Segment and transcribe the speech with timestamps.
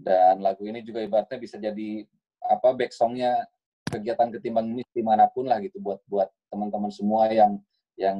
[0.00, 2.08] dan lagu ini juga ibaratnya bisa jadi
[2.40, 3.44] apa back songnya
[3.90, 7.60] kegiatan ketimbang ini di mana pun lah gitu buat buat teman-teman semua yang
[8.00, 8.18] yang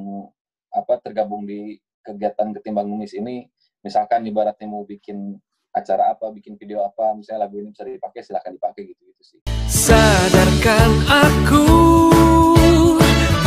[0.71, 3.49] apa tergabung di kegiatan ketimbang numis ini.
[3.81, 5.41] Misalkan ibaratnya mau bikin
[5.71, 9.39] acara apa bikin video apa misalnya lagu ini bisa dipakai silahkan dipakai gitu gitu sih.
[9.71, 11.65] Sadarkan aku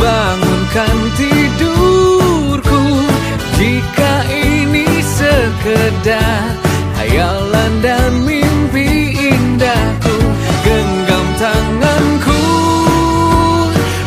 [0.00, 2.82] bangunkan tidurku.
[3.54, 6.73] Jika ini sekedar
[7.04, 10.16] hayalan dan mimpi indahku.
[10.64, 12.40] Genggam tanganku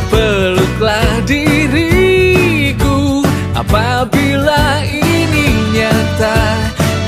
[0.09, 3.21] peluklah diriku.
[3.53, 5.45] Apabila ini
[5.77, 6.37] nyata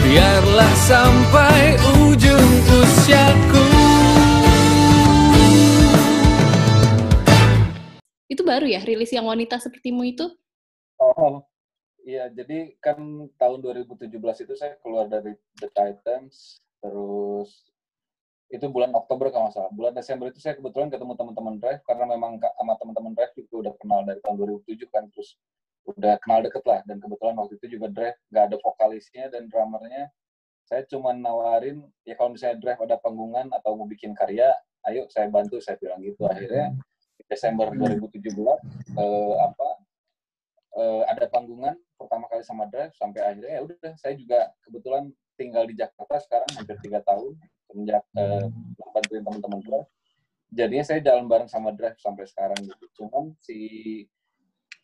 [0.05, 1.61] biarlah sampai
[2.05, 3.65] ujung usiaku.
[8.29, 10.29] Itu baru ya rilis yang wanita sepertimu itu?
[10.99, 11.48] oh
[12.09, 12.97] iya jadi kan
[13.37, 17.69] tahun 2017 itu saya keluar dari The Titans terus
[18.49, 19.69] itu bulan Oktober kalau nggak salah.
[19.69, 23.73] Bulan Desember itu saya kebetulan ketemu teman-teman Drive karena memang sama teman-teman Drive itu udah
[23.77, 25.37] kenal dari tahun 2007 kan terus
[25.85, 26.81] udah kenal deket lah.
[26.89, 30.09] Dan kebetulan waktu itu juga Drive nggak ada vokalisnya dan drummernya.
[30.65, 34.49] Saya cuma nawarin ya kalau misalnya Drive ada panggungan atau mau bikin karya
[34.89, 35.61] ayo saya bantu.
[35.61, 36.25] Saya bilang gitu.
[36.25, 36.73] Akhirnya
[37.29, 39.69] Desember 2017 eh, apa
[40.73, 45.67] eh, ada panggungan pertama kali sama Drive sampai akhirnya ya udah saya juga kebetulan tinggal
[45.67, 47.35] di Jakarta sekarang hampir tiga tahun
[47.67, 48.47] semenjak eh,
[48.95, 49.89] bantuin teman-teman Drive
[50.49, 52.85] jadinya saya jalan bareng sama Drive sampai sekarang gitu.
[53.03, 53.59] Cuman si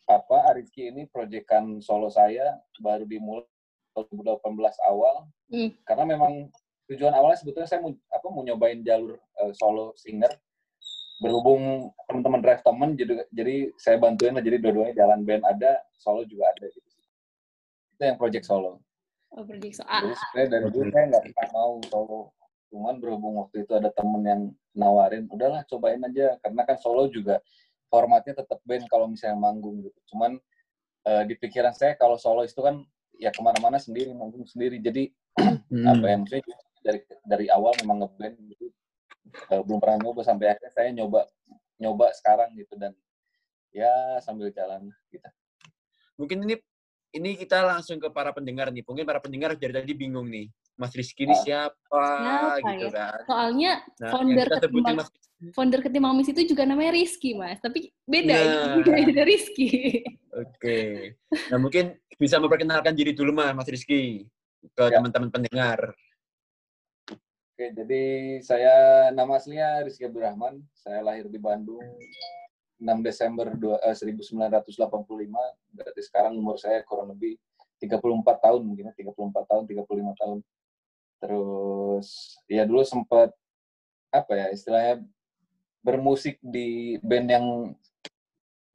[0.06, 3.48] apa Arizki ini proyekan solo saya baru dimulai
[3.96, 4.44] 2018
[4.86, 5.26] awal.
[5.46, 5.70] Hmm.
[5.86, 6.50] karena memang
[6.90, 10.30] tujuan awalnya sebetulnya saya mau apa mau nyobain jalur eh, solo singer.
[11.16, 14.44] Berhubung teman-teman drive teman jadi jadi saya bantuin lah.
[14.44, 16.85] Jadi dua-duanya jalan band ada solo juga ada gitu
[17.96, 18.84] itu yang project solo.
[19.32, 22.20] Oh, project so- ah, jadi sebenarnya dari dulu saya nggak pernah mau solo.
[22.68, 24.40] Cuman berhubung waktu itu ada temen yang
[24.76, 26.36] nawarin udahlah cobain aja.
[26.44, 27.40] Karena kan solo juga
[27.88, 29.96] formatnya tetap band kalau misalnya manggung gitu.
[30.12, 30.36] Cuman
[31.06, 32.84] eh, di pikiran saya kalau solo itu kan
[33.16, 34.76] ya ke mana-mana sendiri manggung sendiri.
[34.78, 35.84] Jadi Hmm.
[35.84, 36.42] apa ya maksudnya
[36.80, 38.72] dari dari awal memang ngeband gitu.
[39.52, 41.28] Eh, belum pernah nyoba sampai akhirnya saya nyoba
[41.76, 42.72] nyoba sekarang gitu.
[42.76, 42.92] Dan
[43.68, 45.28] ya sambil jalan gitu.
[46.16, 46.56] Mungkin ini
[47.12, 48.82] ini kita langsung ke para pendengar nih.
[48.82, 50.50] Mungkin para pendengar dari tadi bingung nih.
[50.76, 51.40] Mas Rizky ini Ah.
[51.40, 52.92] siapa, Siapa gitu ya?
[52.92, 53.20] kan.
[53.24, 55.08] soalnya Nah, founder ketimbang Mas
[55.56, 58.44] founder ketimbang Miss itu juga namanya Rizky mas, tapi beda Nah.
[58.44, 58.60] ya,
[59.16, 60.02] beda Rizky.
[60.32, 60.78] Oke.
[61.48, 64.28] Nah, mungkin bisa memperkenalkan diri dulu Mas, Mas Rizky
[64.76, 65.00] ke Ya.
[65.00, 65.96] teman-teman pendengar.
[67.08, 68.04] Oke, jadi
[68.44, 68.74] saya
[69.16, 70.60] nama aslinya Rizky Abdurrahman.
[70.76, 71.80] Saya lahir di Bandung
[72.76, 75.40] 6 Desember dua- eh, 1985.
[75.72, 77.40] Berarti sekarang umur saya kurang lebih
[77.80, 80.38] 34 tahun mungkin ya, 34 tahun, 35 tahun.
[81.20, 82.08] Terus
[82.48, 83.32] ya dulu sempat
[84.12, 85.04] apa ya istilahnya
[85.84, 87.46] bermusik di band yang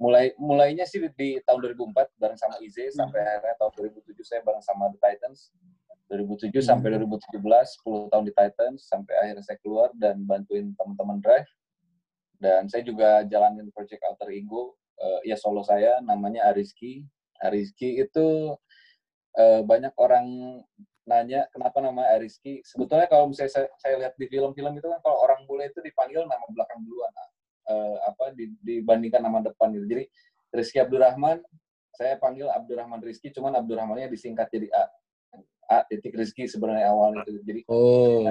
[0.01, 4.63] mulai mulainya sih di tahun 2004 bareng sama Ize sampai akhirnya tahun 2007 saya bareng
[4.66, 5.53] sama The Titans
[6.09, 11.45] 2007 sampai 2017 10 tahun di Titans sampai akhirnya saya keluar dan bantuin teman-teman drive
[12.41, 14.74] dan saya juga jalanin project alter ego.
[14.97, 17.02] Eh, ya solo saya namanya Ariski
[17.41, 18.53] Ariski itu
[19.38, 20.25] eh, banyak orang
[21.09, 25.25] nanya kenapa nama Ariski sebetulnya kalau misalnya saya, saya lihat di film-film itu kan kalau
[25.25, 27.09] orang bule itu dipanggil nama belakang duluan
[27.69, 29.85] eh, apa di- dibandingkan nama depan gitu.
[29.90, 30.03] Jadi
[30.53, 31.41] Rizky Abdurrahman
[31.97, 34.84] saya panggil Abdurrahman Rizky cuman Abdurrahmannya disingkat jadi A.
[35.72, 37.41] A titik Rizky sebenarnya awalnya itu.
[37.41, 38.29] Jadi Oh.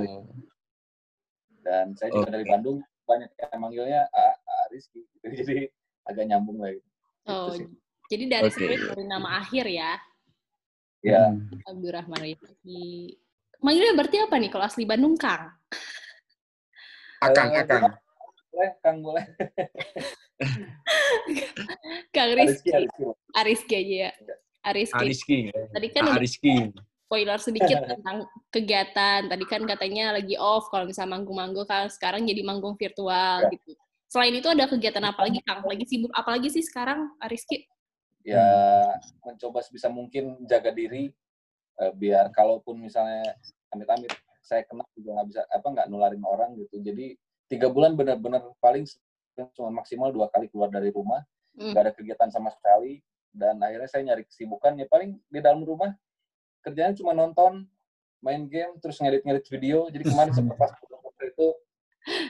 [1.67, 2.35] dan saya juga Oke.
[2.39, 2.79] dari Bandung
[3.11, 5.27] banyak yang manggilnya A, A Rizky gitu.
[5.43, 5.67] jadi
[6.07, 6.89] agak nyambung lah gitu.
[7.27, 7.67] Oh, Itu sih.
[8.07, 8.55] jadi dari Oke.
[8.55, 9.91] sebenarnya dari nama akhir ya,
[11.03, 11.23] ya.
[11.67, 13.19] Abdurrahman Rizky.
[13.61, 15.53] Manggilnya berarti apa nih kalau asli Bandung Kang?
[17.21, 17.93] Akang, akang.
[18.51, 19.25] boleh Kang boleh
[22.15, 22.73] Kang Rizky
[23.37, 24.11] Ariski aja ya.
[24.65, 24.97] Ariski.
[24.97, 25.39] Ariski.
[25.53, 26.73] Tadi kan Ah, Rizky.
[27.11, 28.23] Spoiler sedikit tentang
[28.55, 29.27] kegiatan.
[29.27, 33.51] Tadi kan katanya lagi off kalau misalnya manggung-manggung kan sekarang jadi manggung virtual Ya.
[33.51, 33.75] gitu.
[34.07, 35.67] Selain itu ada kegiatan apa lagi Kang?
[35.67, 37.67] Lagi sibuk apa lagi sih sekarang Ariski?
[38.21, 38.45] ya
[39.25, 41.09] mencoba sebisa mungkin jaga diri
[41.81, 43.33] eh, biar kalaupun misalnya
[43.73, 44.13] amit-amit
[44.45, 47.17] saya kena juga nggak bisa apa nggak nularin orang gitu jadi
[47.49, 48.85] tiga bulan benar-benar paling
[49.57, 51.25] cuma maksimal dua kali keluar dari rumah
[51.57, 51.73] Hmm.
[51.73, 53.01] nggak ada kegiatan sama sekali
[53.33, 55.97] dan akhirnya saya nyari kesibukan ya paling di dalam rumah
[56.61, 57.65] kerjanya cuma nonton
[58.21, 61.49] main game terus ngedit-ngedit video jadi kemarin sempat pas puasa itu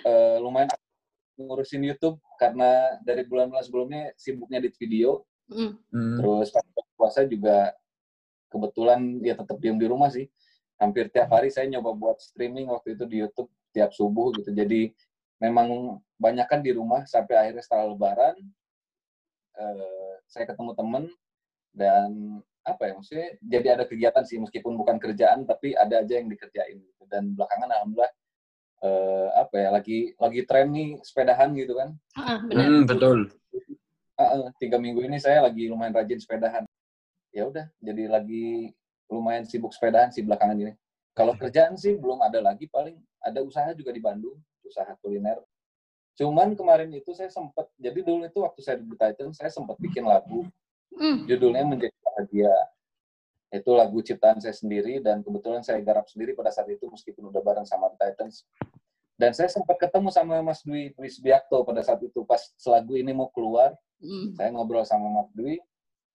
[0.06, 0.70] eh, lumayan
[1.40, 6.22] ngurusin YouTube karena dari bulan-bulan sebelumnya sibuk ngedit video Mm.
[6.22, 7.74] Terus pas puasa juga
[8.50, 10.30] kebetulan ya tetap diam di rumah sih.
[10.80, 14.48] hampir tiap hari saya nyoba buat streaming waktu itu di YouTube tiap subuh gitu.
[14.48, 14.88] Jadi
[15.36, 18.32] memang banyak kan di rumah sampai akhirnya setelah lebaran
[19.60, 21.04] eh, saya ketemu temen
[21.76, 26.28] dan apa ya maksudnya jadi ada kegiatan sih meskipun bukan kerjaan tapi ada aja yang
[26.28, 27.02] dikerjain gitu.
[27.08, 28.12] dan belakangan alhamdulillah
[28.84, 31.96] eh, apa ya lagi lagi tren nih sepedahan gitu kan
[32.48, 32.64] benar.
[32.68, 33.18] Hmm, betul.
[34.20, 36.68] Ah, eh, tiga minggu ini saya lagi lumayan rajin sepedahan
[37.32, 38.74] ya udah jadi lagi
[39.08, 40.72] lumayan sibuk sepedahan sih belakangan ini
[41.16, 44.36] kalau kerjaan sih belum ada lagi paling ada usaha juga di Bandung
[44.66, 45.40] usaha kuliner
[46.20, 50.04] cuman kemarin itu saya sempat jadi dulu itu waktu saya di Titan saya sempat bikin
[50.04, 50.44] lagu
[50.90, 51.22] Hmm.
[51.24, 52.52] judulnya menjadi bahagia
[53.50, 57.42] itu lagu ciptaan saya sendiri dan kebetulan saya garap sendiri pada saat itu meskipun udah
[57.42, 58.46] bareng sama The Titans
[59.14, 63.10] dan saya sempat ketemu sama Mas Dwi Dwi Subiakto pada saat itu pas lagu ini
[63.10, 64.32] mau keluar Hmm.
[64.32, 65.60] saya ngobrol sama Mas Dwi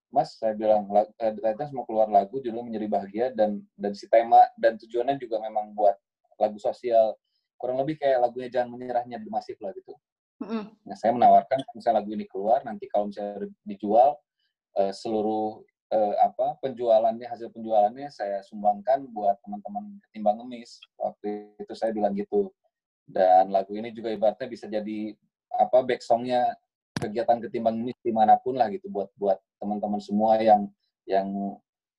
[0.09, 3.93] Mas saya bilang "La- eh, The Titans mau keluar lagu judulnya menjadi bahagia dan dan
[3.93, 5.93] si tema dan tujuannya juga memang buat
[6.35, 7.13] lagu sosial
[7.55, 9.93] kurang lebih kayak lagunya jangan menyerahnya di masif lah gitu
[10.35, 10.67] Hmm.
[10.83, 14.19] Nah, saya menawarkan misalnya lagu ini keluar nanti kalau misalnya dijual
[14.79, 20.79] eh, seluruh eh, apa penjualannya hasil penjualannya saya sumbangkan buat teman-teman ketimbang ngemis.
[20.99, 22.51] Waktu itu saya bilang gitu.
[23.05, 25.13] Dan lagu ini juga ibaratnya bisa jadi
[25.55, 26.57] apa back songnya
[26.97, 30.67] kegiatan ketimbang ngemis di mana pun lah gitu buat buat teman-teman semua yang
[31.05, 31.27] yang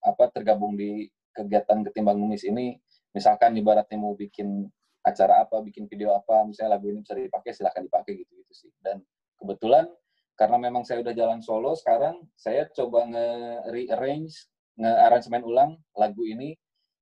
[0.03, 2.77] apa tergabung di kegiatan ketimbang ngemis ini.
[3.15, 4.67] Misalkan ibaratnya mau bikin
[5.01, 8.71] acara apa, bikin video apa, misalnya lagu ini bisa dipakai, silahkan dipakai gitu-gitu sih.
[8.83, 9.01] Dan
[9.39, 9.87] kebetulan
[10.37, 14.47] karena memang saya udah jalan solo, sekarang saya coba nge-rearrange,
[14.77, 16.53] nge-aransemen ulang lagu ini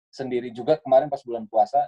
[0.08, 1.84] sendiri juga kemarin pas bulan puasa,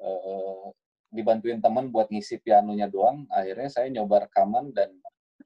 [0.00, 0.66] eh,
[1.12, 4.90] dibantuin teman buat ngisi pianonya doang, akhirnya saya nyoba rekaman dan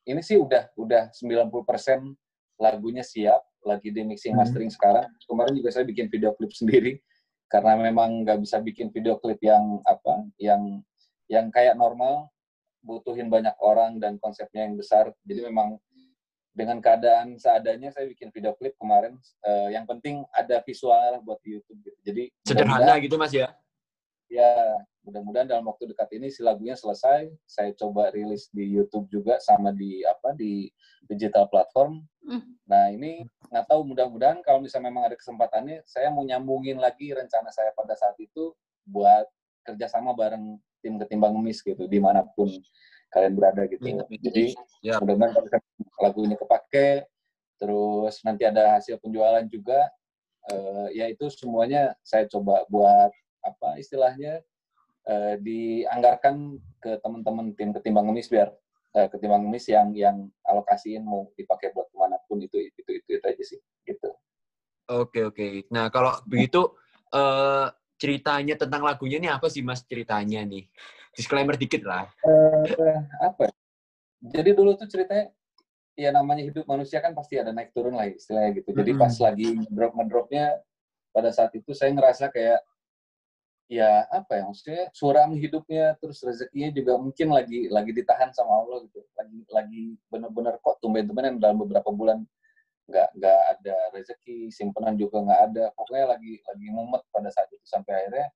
[0.07, 2.15] ini sih udah udah 90%
[2.57, 4.47] lagunya siap, lagi di mixing Hmm.
[4.47, 5.11] mastering sekarang.
[5.27, 7.03] Kemarin juga saya bikin video klip sendiri
[7.51, 10.81] karena memang nggak bisa bikin video klip yang apa yang
[11.29, 12.33] yang kayak normal
[12.83, 15.11] butuhin banyak orang dan konsepnya yang besar.
[15.27, 15.79] Jadi memang
[16.59, 19.15] dengan keadaan seadanya saya bikin video klip kemarin.
[19.47, 21.99] Eh, yang penting ada visual lah buat di YouTube gitu.
[22.03, 23.55] Jadi Sederhana gitu Mas ya.
[24.29, 24.77] ya
[25.07, 27.31] mudah-mudahan dalam waktu dekat ini si lagunya selesai.
[27.47, 30.67] Saya coba rilis di YouTube juga sama di apa di
[31.07, 32.03] digital platform.
[32.29, 32.45] Hmm.
[32.69, 37.49] nah ini nggak tahu mudah-mudahan kalau misalnya memang ada kesempatannya saya mau nyambungin lagi rencana
[37.49, 38.53] saya pada saat itu
[38.85, 39.25] buat
[39.65, 42.49] kerjasama bareng tim ketimbang ngemis gitu di mana pun
[43.09, 44.21] kalian berada gitu amin.
[44.21, 44.95] jadi Ya.
[45.03, 45.43] mudah-mudahan
[45.99, 47.03] lagu ini kepake
[47.59, 49.91] terus nanti ada hasil penjualan juga
[50.55, 53.11] eh, ya itu semuanya saya coba buat
[53.43, 54.39] apa istilahnya
[55.09, 58.55] eh, dianggarkan ke teman-teman tim ketimbang ngemis biar
[58.95, 60.17] eh, ketimbang ngemis yang yang
[60.47, 64.15] alokasiin mau dipakai buat ke mana pun itu itu itu, itu aja sih gitu
[64.89, 65.69] Oke oke.
[65.69, 66.73] Nah kalau begitu
[67.13, 70.65] eh ceritanya tentang lagunya ini apa sih Mas ceritanya nih?
[71.13, 72.07] Disclaimer dikit lah.
[72.23, 73.53] Eh, apa ya?
[74.23, 75.31] jadi dulu tuh ceritanya
[75.99, 79.59] ya namanya hidup manusia kan pasti ada naik turun lah istilahnya gitu jadi pas lagi
[79.71, 80.59] drop ngedropnya
[81.11, 82.63] pada saat itu saya ngerasa kayak
[83.69, 88.87] ya apa ya maksudnya suram hidupnya terus rezekinya juga mungkin lagi lagi ditahan sama Allah
[88.89, 92.25] gitu lagi lagi bener-bener kok tumben-tumbenan dalam beberapa bulan
[92.89, 95.65] nggak nggak ada rezeki simpenan juga nggak ada.
[95.77, 98.29] Pokoknya lagi lagi mumet pada saat itu sampai akhirnya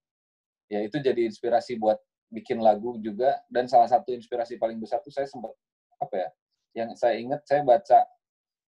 [0.73, 1.99] ya itu jadi inspirasi buat
[2.33, 3.41] bikin lagu juga.
[3.49, 5.53] Dan salah satu inspirasi paling besar tuh saya sempat
[6.01, 6.29] apa ya
[6.73, 8.05] yang saya ingat saya baca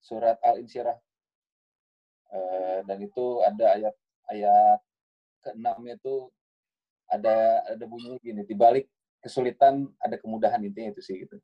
[0.01, 0.97] surat al insyirah
[2.31, 3.95] Eh, dan itu ada ayat
[4.31, 4.79] ayat
[5.43, 6.31] keenamnya itu
[7.11, 8.87] ada ada bunyi gini di balik
[9.19, 11.35] kesulitan ada kemudahan intinya itu sih gitu.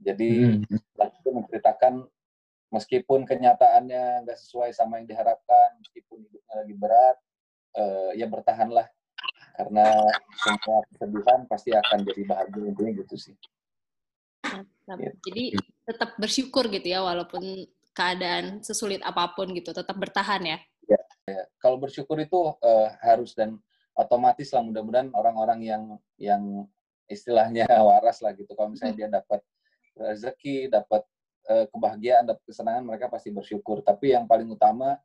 [0.00, 0.80] Jadi Hmm.
[0.96, 2.08] lagu itu menceritakan
[2.70, 7.16] meskipun kenyataannya nggak sesuai sama yang diharapkan meskipun hidupnya lagi berat
[7.76, 8.86] eh, ya bertahanlah
[9.58, 9.86] karena
[10.40, 13.36] semua kesedihan pasti akan jadi bahagia intinya gitu sih.
[14.88, 15.12] Iya.
[15.20, 15.44] Jadi
[15.84, 20.58] tetap bersyukur gitu ya walaupun keadaan sesulit apa pun gitu, tetap bertahan ya.
[21.62, 23.54] kalau bersyukur itu eh, harus dan
[23.94, 25.84] otomatis lah mudah-mudahan orang-orang yang
[26.18, 26.42] yang
[27.06, 29.38] istilahnya waras lah gitu kalau misalnya dia dapat
[29.94, 31.06] rezeki dapat
[31.46, 34.98] eh, kebahagiaan dapat kesenangan mereka pasti bersyukur tapi yang paling utama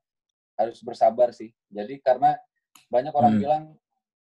[0.56, 2.36] harus bersabar sih jadi karena
[2.88, 3.42] banyak orang Hmm.
[3.42, 3.64] bilang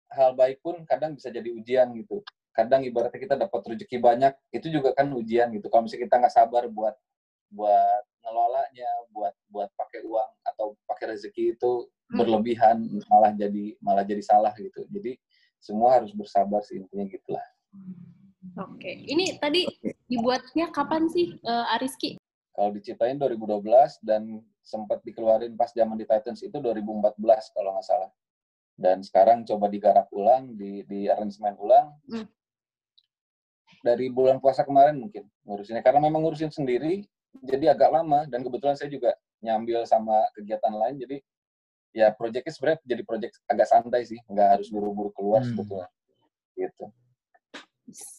[0.07, 2.23] hal baik pun kadang bisa jadi ujian gitu
[2.55, 6.35] kadang ibaratnya kita dapat rezeki banyak itu juga kan ujian gitu kalau misalnya kita nggak
[6.35, 6.95] sabar buat
[7.51, 11.73] buat ngelolanya buat buat pakai uang atau pakai rezeki itu
[12.07, 12.23] Hmm.
[12.23, 12.77] berlebihan
[13.11, 15.19] malah jadi malah jadi salah gitu jadi
[15.59, 17.43] semua harus bersabar sih intinya gitulah
[18.57, 18.87] Oke.
[19.05, 19.67] Ini tadi
[20.07, 22.17] dibuatnya kapan sih eh, Ariski?
[22.57, 27.21] kalau diciptain 2012 dan sempat dikeluarin pas zaman di Titans itu 2014
[27.53, 28.09] kalau nggak salah.
[28.73, 31.93] Dan sekarang coba digarap ulang di di aransemen ulang.
[32.09, 32.25] Hmm.
[33.85, 35.85] dari bulan puasa kemarin mungkin ngurusinnya.
[35.85, 37.05] Karena memang ngurusin sendiri
[37.45, 38.25] jadi agak lama.
[38.25, 39.13] Dan kebetulan saya juga
[39.45, 40.97] nyambil sama kegiatan lain.
[40.97, 41.17] Jadi
[41.93, 44.19] ya proyeknya sebenarnya jadi proyek agak santai sih.
[44.33, 45.53] Nggak harus buru-buru keluar Hmm.
[45.55, 45.89] sebetulnya.
[46.57, 46.89] Gitu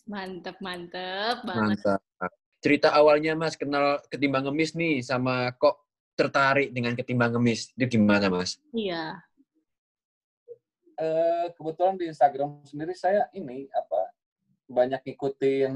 [0.07, 1.79] Mantep, mantep banget.
[1.83, 2.31] Mantap.
[2.63, 5.83] Cerita awalnya Mas kenal ketimbang ngemis nih sama kok
[6.17, 7.75] tertarik dengan ketimbang ngemis.
[7.75, 8.57] Itu gimana Mas?
[8.73, 9.21] Iya.
[10.97, 14.09] eh kebetulan di Instagram sendiri saya ini apa
[14.65, 15.73] banyak ngikutin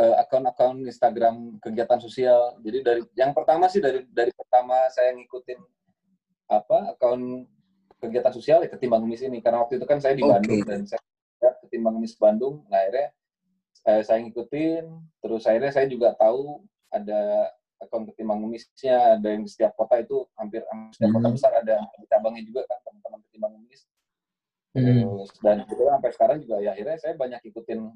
[0.00, 2.56] eh, akun-akun Instagram kegiatan sosial.
[2.64, 5.60] Jadi dari yang pertama sih dari dari pertama saya ngikutin
[6.48, 7.44] apa akun
[8.00, 10.24] kegiatan sosial ya ketimbang ngemis ini karena waktu itu kan saya di.
[10.24, 11.04] Bandung dan saya
[11.74, 12.62] ketimbang ngemis Bandung.
[12.70, 13.10] Nah, akhirnya
[13.84, 14.84] eh, saya ngikutin
[15.18, 16.62] terus akhirnya saya juga tahu
[16.94, 17.50] ada
[17.82, 21.36] akun ketimbang ngemisnya ada yang di setiap kota itu hampir hampir setiap kota Hmm.
[21.36, 21.74] besar ada
[22.08, 23.82] cabangnya juga kan teman-teman ketimbang ngemis
[24.74, 24.82] Hmm.
[24.90, 27.94] Terus dan itu sampai sekarang juga ya akhirnya saya banyak ikutin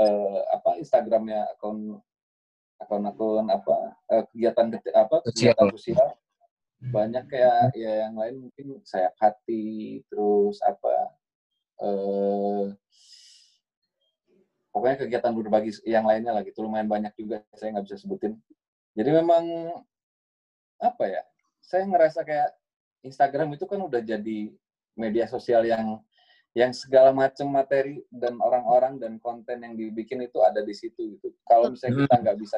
[0.00, 2.00] eh, apa Instagramnya akun
[2.80, 3.76] akun-akun apa
[4.08, 6.16] eh, kegiatan apa kegiatan sosial
[6.78, 11.12] banyak kayak ya yang lain mungkin saya hati terus apa
[11.78, 12.64] eh
[14.74, 16.62] pokoknya kegiatan berbagi yang lainnya lah gitu.
[16.62, 18.38] Lumayan banyak juga saya nggak bisa sebutin.
[18.94, 19.44] Jadi memang
[20.78, 21.22] apa ya
[21.58, 22.54] saya ngerasa kayak
[23.02, 24.50] Instagram itu kan udah jadi
[24.98, 26.02] media sosial yang
[26.56, 31.30] yang segala macam materi dan orang-orang dan konten yang dibikin itu ada di situ gitu.
[31.46, 32.56] Kalau misalnya kita nggak bisa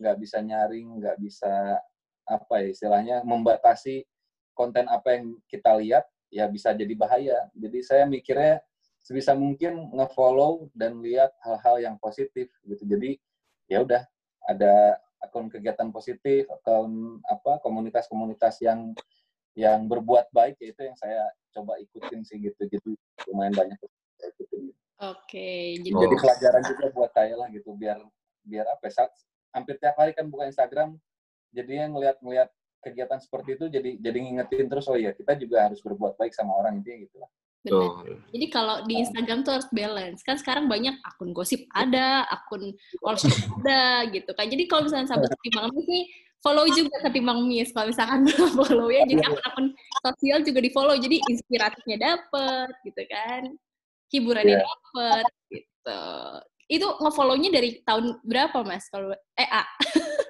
[0.00, 1.80] nggak bisa nyaring, nggak bisa
[2.28, 4.04] apa ya istilahnya membatasi
[4.52, 7.50] konten apa yang kita lihat, ya bisa jadi bahaya.
[7.52, 8.62] Jadi saya mikirnya
[9.02, 12.82] sebisa mungkin nge-follow dan lihat hal-hal yang positif gitu.
[12.86, 13.18] Jadi
[13.66, 14.02] ya udah
[14.48, 18.94] ada akun kegiatan positif, akun apa komunitas-komunitas yang
[19.58, 22.90] yang berbuat baik ya itu yang saya coba ikutin sih gitu jadi
[23.30, 23.78] lumayan banyak
[24.18, 24.70] saya ikutin
[25.00, 26.00] Oke, jadi Oh.
[26.04, 27.98] jadi pelajaran juga buat saya lah gitu biar
[28.44, 29.10] biar apa ya, saat
[29.50, 30.94] hampir tiap hari kan buka Instagram
[31.50, 36.16] jadinya ngeliat-ngeliat kegiatan seperti itu jadi jadi ngingetin terus oh iya kita juga harus berbuat
[36.16, 38.08] baik sama orang intinya gitu lah benar.
[38.32, 40.24] Jadi kalau di Instagram tuh harus balance.
[40.24, 42.72] Kan sekarang banyak akun gosip ada, akun
[43.04, 43.28] all shop
[43.60, 44.48] ada gitu kan.
[44.48, 46.08] Jadi kalau misalnya sahabat ketimbang nih,
[46.40, 47.72] follow juga ketimbang miss.
[47.76, 50.96] Kalau misalkan belum follow ya, jadi akun-akun sosial juga di follow.
[50.96, 53.42] Jadi inspiratifnya dapet gitu kan.
[54.10, 54.64] Hiburannya Iya.
[54.64, 56.02] dapet gitu.
[56.70, 58.88] Itu nge-follow-nya dari tahun berapa mas?
[58.88, 59.68] Kalau eh A.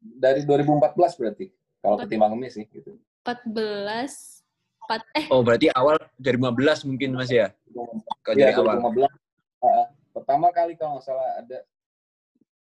[0.00, 1.46] dari 2014 berarti
[1.78, 4.40] kalau ketimbang ngemis sih gitu 14
[4.80, 7.52] empat eh Oh, berarti awal dari 15 mungkin Mas ya?
[8.20, 8.80] Kalau Iya, dari awal.
[8.80, 9.12] 2015
[9.60, 11.58] Ah, pertama kali kalau nggak salah ada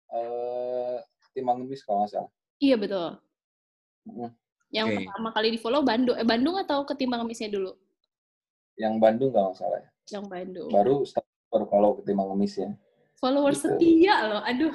[0.09, 3.19] eh ketimbang ngemis kalau nggak salah iya betul.
[4.05, 4.31] Mm.
[4.71, 4.97] Yang Oke.
[5.01, 7.75] pertama kali di follow Bandung, eh Bandung atau ketimbang misnya dulu?
[8.75, 9.89] yang Bandung kalau nggak salah ya.
[10.09, 10.69] Yang Bandung.
[10.69, 10.95] baru
[11.47, 12.69] baru kalau ketimbang ngemis ya
[13.15, 13.63] Follower Gitu.
[13.65, 14.71] setia loh, aduh.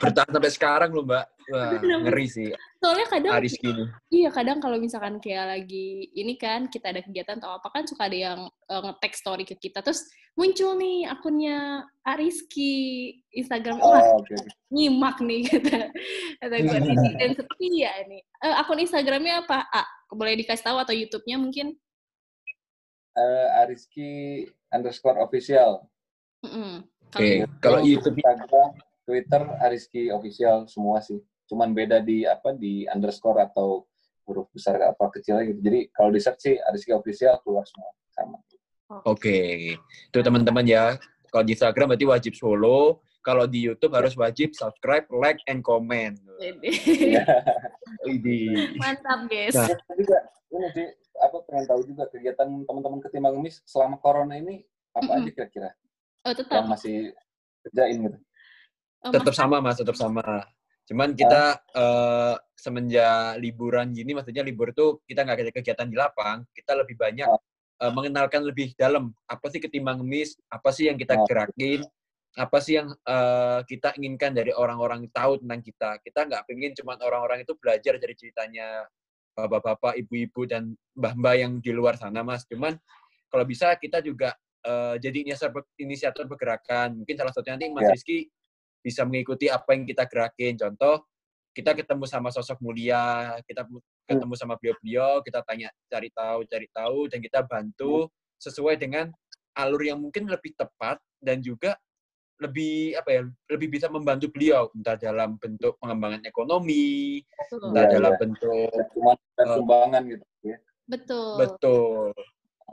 [0.00, 1.24] Bertahan sampai sekarang loh, Mbak.
[1.50, 2.46] Wah, ngeri sih
[2.78, 3.82] Soalnya kadang, Aris gini.
[4.06, 8.06] iya kadang kalau misalkan kayak lagi ini kan kita ada kegiatan atau apa kan suka
[8.06, 10.06] ada yang eh, nge-tag story ke kita, terus
[10.38, 12.72] muncul nih akunnya Ariski
[13.34, 14.36] Instagram, oh, oke.
[14.70, 15.90] nyimak nih kata
[16.38, 16.78] kata gue
[17.20, 18.22] dan setia nih.
[18.22, 19.66] Eh, akun Instagramnya apa?
[19.74, 19.82] A,
[20.14, 21.74] boleh dikasih tahu atau YouTube-nya mungkin?
[23.18, 25.90] Eh, Ariski underscore official
[26.46, 26.86] Mm-mm.
[27.10, 28.70] Oke, Kalau kalau YouTube Instagram
[29.10, 31.18] Twitter Ariski official semua sih
[31.50, 33.82] cuman beda di apa di underscore atau
[34.22, 38.38] huruf besar apa kecil gitu jadi kalau di search sih Ariski official keluar semua sama
[39.06, 40.98] Oke, itu teman-teman ya.
[41.30, 42.98] Kalau di Instagram berarti wajib follow.
[43.22, 46.18] Kalau di YouTube harus wajib subscribe, like, and comment.
[48.02, 48.50] Widih.
[48.82, 49.54] Mantap guys.
[49.54, 49.70] Nah.
[49.94, 50.18] Juga
[50.50, 50.86] ini sih
[51.20, 55.22] apa pengen tahu juga kegiatan teman-teman ketimbang ngemis selama corona ini apa Mm-mm.
[55.22, 55.70] aja kira-kira
[56.26, 56.64] Oh tetap.
[56.64, 56.96] yang masih
[57.62, 58.18] kerjain gitu
[59.00, 59.80] Oh, Tetap sama, Mas.
[59.80, 60.44] Tetap sama.
[60.84, 66.44] Cuman kita eh, semenjak liburan gini, maksudnya libur tuh kita nggak ada kegiatan di lapang,
[66.52, 67.40] kita lebih banyak Oh.
[67.80, 71.24] eh, mengenalkan lebih dalam apa sih ketimbang ngemis, apa sih yang kita Oh.
[71.24, 71.80] gerakin,
[72.36, 75.90] apa sih yang eh, kita inginkan dari orang-orang tahu tentang kita.
[76.04, 78.84] Kita nggak pengen cuman orang-orang itu belajar dari ceritanya
[79.32, 82.44] bapak-bapak, ibu-ibu dan mbah-mbah yang di luar sana, Mas.
[82.44, 82.76] Cuman
[83.30, 87.00] kalau bisa kita juga eh, jadi inisiator, inisiator pergerakan.
[87.00, 87.94] Mungkin salah satunya nanti Mas Ya.
[87.96, 88.28] Rizky
[88.80, 90.56] bisa mengikuti apa yang kita gerakin.
[90.56, 91.04] Contoh,
[91.52, 93.66] kita ketemu sama sosok mulia, kita
[94.08, 98.08] ketemu sama beliau-beliau, kita tanya, cari tahu, cari tahu, dan kita bantu
[98.40, 99.12] sesuai dengan
[99.54, 101.76] alur yang mungkin lebih tepat dan juga
[102.40, 103.22] lebih apa ya,
[103.52, 107.68] lebih bisa membantu beliau entah dalam bentuk pengembangan ekonomi, Betul.
[107.68, 108.20] entah Iya, dalam iya.
[108.24, 108.70] bentuk
[109.40, 109.56] Oh.
[109.60, 110.56] sumbangan gitu ya
[110.88, 111.36] Betul.
[111.36, 112.12] Betul.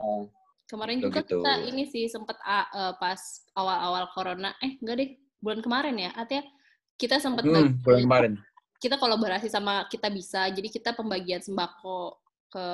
[0.00, 0.24] Oh,
[0.68, 1.40] Kemarin Betul juga gitu.
[1.44, 3.20] kita ini sih sempet ah, eh, pas
[3.52, 6.44] awal-awal corona, eh enggak deh, bulan kemarin ya, artinya
[6.94, 8.32] kita sempet Hmm, bulan kemarin.
[8.76, 12.18] kita kolaborasi sama kita bisa, jadi kita pembagian sembako
[12.48, 12.66] ke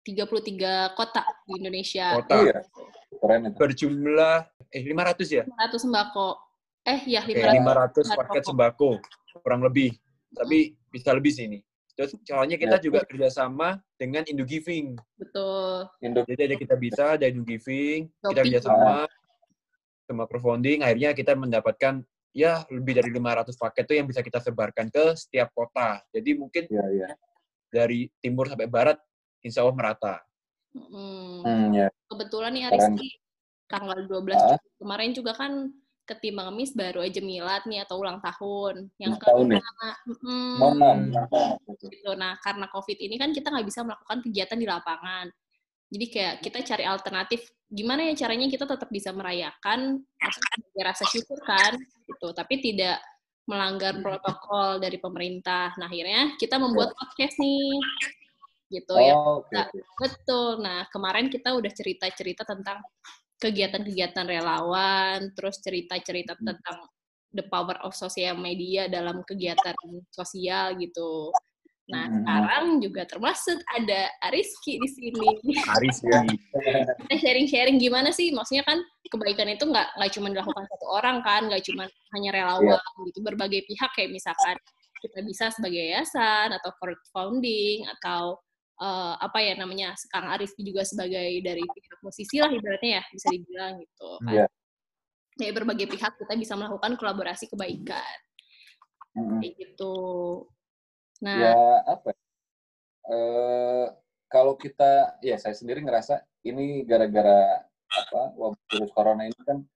[0.00, 2.16] 33 kota di Indonesia.
[2.16, 2.34] Kota.
[2.40, 2.58] iya.
[3.12, 3.56] Keren itu.
[3.58, 4.36] Berjumlah
[4.68, 5.44] eh 500 ya?
[5.44, 6.28] 500 sembako.
[6.82, 7.52] Eh ya Oke, 500.
[7.52, 8.48] 500 bahan paket pokok.
[8.48, 8.90] sembako
[9.38, 9.90] kurang lebih.
[10.30, 11.60] Tapi bisa lebih sih ini.
[11.92, 12.82] Terus soalnya kita Ya.
[12.82, 14.96] juga kerjasama dengan Indo Giving.
[15.14, 15.84] Betul.
[16.00, 19.04] Indo Jadi ada kita bisa, ada Indo Giving, kita kerjasama
[20.10, 20.82] sama crowdfunding.
[20.82, 22.02] Akhirnya kita mendapatkan
[22.34, 26.02] ya lebih dari 500 paket itu yang bisa kita sebarkan ke setiap kota.
[26.10, 27.08] Jadi mungkin Iya, iya.
[27.70, 28.98] dari timur sampai barat,
[29.46, 30.18] insya Allah merata.
[30.74, 31.42] Mm.
[31.46, 31.88] Hmm, ya.
[32.10, 32.64] Kebetulan nih.
[32.66, 33.08] Ariski
[33.70, 34.58] tanggal 12 Ah.
[34.82, 35.70] Kemarin juga kan
[36.06, 39.62] ketimbang Miss baru aja milad nih atau ulang tahun yang Ulang tahun ya?
[40.26, 41.14] Mm.
[41.78, 42.10] Gitu.
[42.18, 45.30] Nah, karena COVID ini kan kita nggak bisa melakukan kegiatan di lapangan.
[45.90, 51.38] Jadi kayak kita cari alternatif, gimana ya caranya kita tetap bisa merayakan, maksudnya rasa syukur
[51.42, 51.74] kan,
[52.06, 52.30] gitu.
[52.30, 53.02] Tapi tidak
[53.50, 55.74] melanggar protokol dari pemerintah.
[55.74, 57.74] Nah, akhirnya kita membuat podcast nih,
[58.70, 59.18] gitu ya.
[59.18, 59.50] Oh, oke.
[59.50, 59.66] Nah,
[59.98, 60.50] betul.
[60.62, 62.78] Nah, kemarin kita udah cerita-cerita tentang
[63.42, 66.54] kegiatan-kegiatan relawan, terus cerita-cerita Hmm.
[66.54, 66.78] tentang
[67.34, 69.74] the power of social media dalam kegiatan
[70.14, 71.34] sosial gitu.
[71.90, 72.16] Nah, Hmm.
[72.22, 75.26] sekarang juga termasuk ada Ariski di sini.
[75.74, 76.22] Aris Iya.
[77.02, 78.30] Kita sharing-sharing gimana sih?
[78.30, 78.78] Maksudnya kan
[79.10, 82.78] kebaikan itu nggak nggak cuma dilakukan satu orang kan, nggak cuma hanya relawan
[83.10, 83.18] gitu.
[83.20, 84.54] Berbagai pihak kayak misalkan
[85.00, 88.38] kita bisa sebagai yayasan atau crowdfunding atau
[88.80, 93.28] eh, apa ya namanya sekarang Ariski juga sebagai dari pihak musisi lah ibaratnya ya bisa
[93.28, 94.32] dibilang gitu kan.
[94.32, 94.46] Iya.
[95.36, 98.18] Dari berbagai pihak kita bisa melakukan kolaborasi kebaikan
[99.18, 99.40] Mm-mm.
[99.42, 99.94] kayak gitu.
[101.20, 102.20] Nah, ya apa ya?
[103.10, 103.86] Eh,
[104.30, 109.66] kalau kita ya saya sendiri ngerasa ini gara-gara apa wabah virus corona ini kan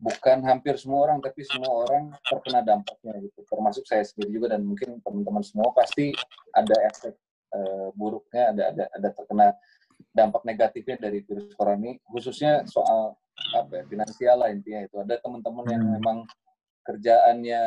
[0.00, 4.64] bukan hampir semua orang tapi semua orang terkena dampaknya gitu termasuk saya sendiri juga dan
[4.64, 6.16] mungkin teman-teman semua pasti
[6.56, 7.12] ada efek
[7.52, 9.46] eh, buruknya ada ada ada terkena
[10.16, 13.20] dampak negatifnya dari virus corona ini khususnya soal
[13.52, 15.92] apa ya finansial lah intinya itu ada teman-teman yang Hmm.
[16.00, 16.18] memang
[16.88, 17.62] kerjaannya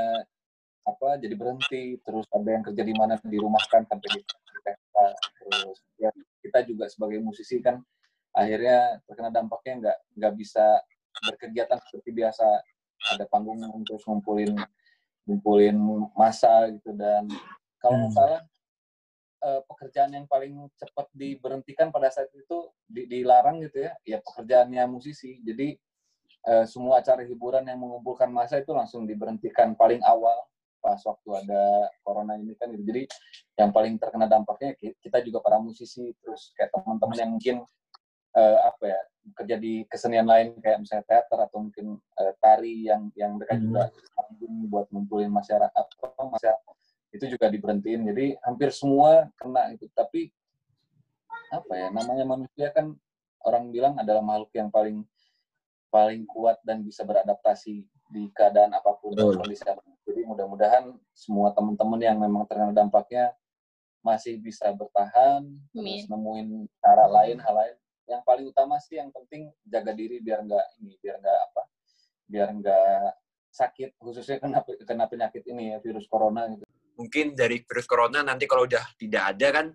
[0.89, 4.97] apa jadi berhenti terus ada yang kerja di mana dirumahkan sampai di di PHK.
[5.39, 6.09] terus ya
[6.41, 7.79] kita juga sebagai musisi kan
[8.33, 10.65] akhirnya terkena dampaknya nggak nggak bisa
[11.25, 12.45] berkegiatan seperti biasa
[13.15, 14.53] ada panggung terus ngumpulin
[15.25, 15.77] ngumpulin
[16.17, 17.25] masa gitu dan
[17.81, 18.17] kalau nggak Hmm.
[18.19, 18.41] salah
[19.39, 24.83] eh, pekerjaan yang paling cepat diberhentikan pada saat itu di- dilarang gitu ya ya pekerjaannya
[24.91, 25.79] musisi jadi
[26.43, 30.43] eh, semua acara hiburan yang mengumpulkan masa itu langsung diberhentikan paling awal
[30.79, 32.83] pas waktu ada corona ini kan gitu.
[32.87, 33.03] jadi
[33.59, 37.55] yang paling terkena dampaknya ki- kita juga para musisi terus kayak teman-teman yang mungkin
[38.33, 38.99] eh, apa ya
[39.35, 43.63] kerja di kesenian lain kayak misalnya teater atau mungkin eh, tari yang yang mereka Hmm.
[43.67, 43.83] juga
[44.15, 46.75] panggung buat ngumpulin masyarakat apa masyarakat
[47.09, 50.31] itu juga diberhentiin jadi hampir semua kena itu tapi
[51.49, 52.93] apa ya namanya manusia kan
[53.43, 55.01] orang bilang adalah makhluk yang paling
[55.89, 57.81] paling kuat dan bisa beradaptasi
[58.13, 59.41] di keadaan apa pun Betul.
[59.41, 59.97] kondisi apa pun.
[60.19, 63.31] Jadi mudah-mudahan semua teman-teman yang memang terkena dampaknya
[64.03, 66.11] masih bisa bertahan, terus Amin.
[66.11, 66.47] nemuin
[66.83, 67.75] cara lain, hal lain.
[68.03, 71.63] Yang paling utama sih yang penting jaga diri biar nggak ini, biar nggak apa,
[72.27, 73.03] biar nggak
[73.47, 76.67] sakit, khususnya kena kena penyakit ini ya virus corona gitu.
[76.99, 79.65] Mungkin dari virus corona nanti kalau udah tidak ada kan,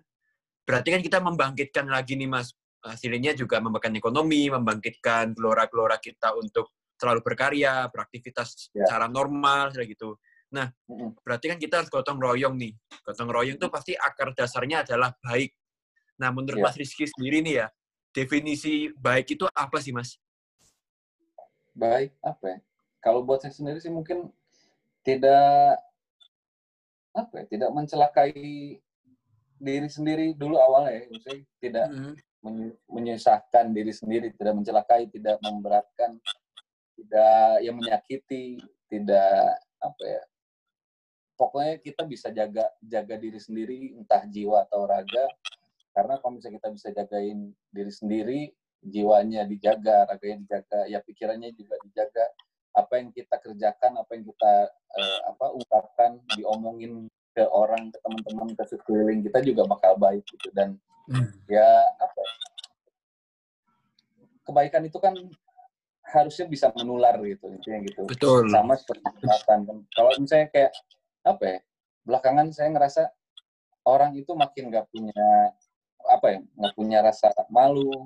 [0.61, 2.53] berarti kan kita membangkitkan lagi nih mas.
[2.85, 6.69] Hasilnya juga membangkitkan ekonomi, membangkitkan gelora-gelora kita untuk
[7.01, 8.85] selalu berkarya, beraktivitas Ya.
[8.85, 10.21] secara normal, gitu.
[10.55, 10.71] Nah,
[11.19, 12.71] berarti kan kita harus gotong royong nih.
[13.03, 15.51] Gotong royong itu pasti akar dasarnya adalah baik.
[16.15, 16.71] Nah, menurut Ya.
[16.71, 17.67] Mas Rizky sendiri nih ya,
[18.15, 20.15] definisi baik itu apa sih, Mas?
[21.75, 22.57] Baik, apa ya?
[23.03, 24.31] Kalau buat saya sendiri sih mungkin
[25.03, 25.75] tidak
[27.11, 28.31] apa ya, tidak mencelakai
[29.59, 31.87] diri sendiri dulu awalnya ya, maksudnya tidak
[32.43, 36.19] menye- menyusahkan diri sendiri, tidak mencelakai, tidak memberatkan,
[36.95, 40.23] tidak yang menyakiti, tidak apa ya.
[41.35, 45.27] Pokoknya kita bisa jaga jaga diri sendiri, entah jiwa atau raga.
[45.91, 48.41] Karena kalau misalnya kita bisa jagain diri sendiri,
[48.83, 52.25] jiwanya dijaga, raganya dijaga, ya pikirannya juga dijaga.
[52.75, 58.47] Apa yang kita kerjakan, apa yang kita eh, apa ungkapkan, diomongin ke orang, ke teman-teman,
[58.55, 60.51] ke sekeliling kita juga bakal baik gitu.
[60.55, 60.79] Dan
[61.51, 61.67] ya
[61.99, 62.33] apa ya,
[64.45, 65.13] kebaikan itu kan
[66.05, 68.45] harusnya bisa menular gitu intinya gitu Betul.
[68.53, 70.71] sama seperti kesehatan kan kalau misalnya kayak
[71.25, 71.59] apa ya
[72.05, 73.09] belakangan saya ngerasa
[73.89, 75.25] orang itu makin nggak punya
[76.05, 78.05] apa ya nggak punya rasa malu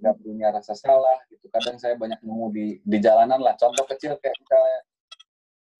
[0.00, 1.46] nggak punya rasa salah gitu.
[1.52, 3.52] Kadang saya banyak nemu di di jalanan lah.
[3.60, 4.80] Contoh kecil kayak misalnya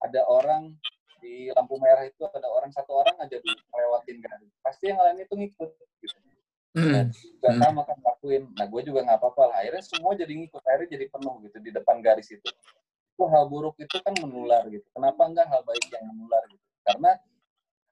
[0.04, 0.76] ada orang
[1.20, 3.36] di lampu merah itu ada orang satu orang aja
[3.76, 5.70] lewatin garis pasti yang lain itu ngikut
[6.04, 6.18] gitu.
[6.70, 7.10] Hmm.
[7.10, 7.60] juga Hmm.
[7.64, 8.44] sama kan lakuin.
[8.54, 9.56] Nah gue juga nggak apa-apa lah.
[9.64, 12.48] Akhirnya semua jadi ngikut akhirnya jadi penuh gitu di depan garis itu.
[13.16, 14.86] Itu hal buruk itu kan menular gitu.
[14.92, 17.16] Kenapa enggak hal baik yang menular gitu karena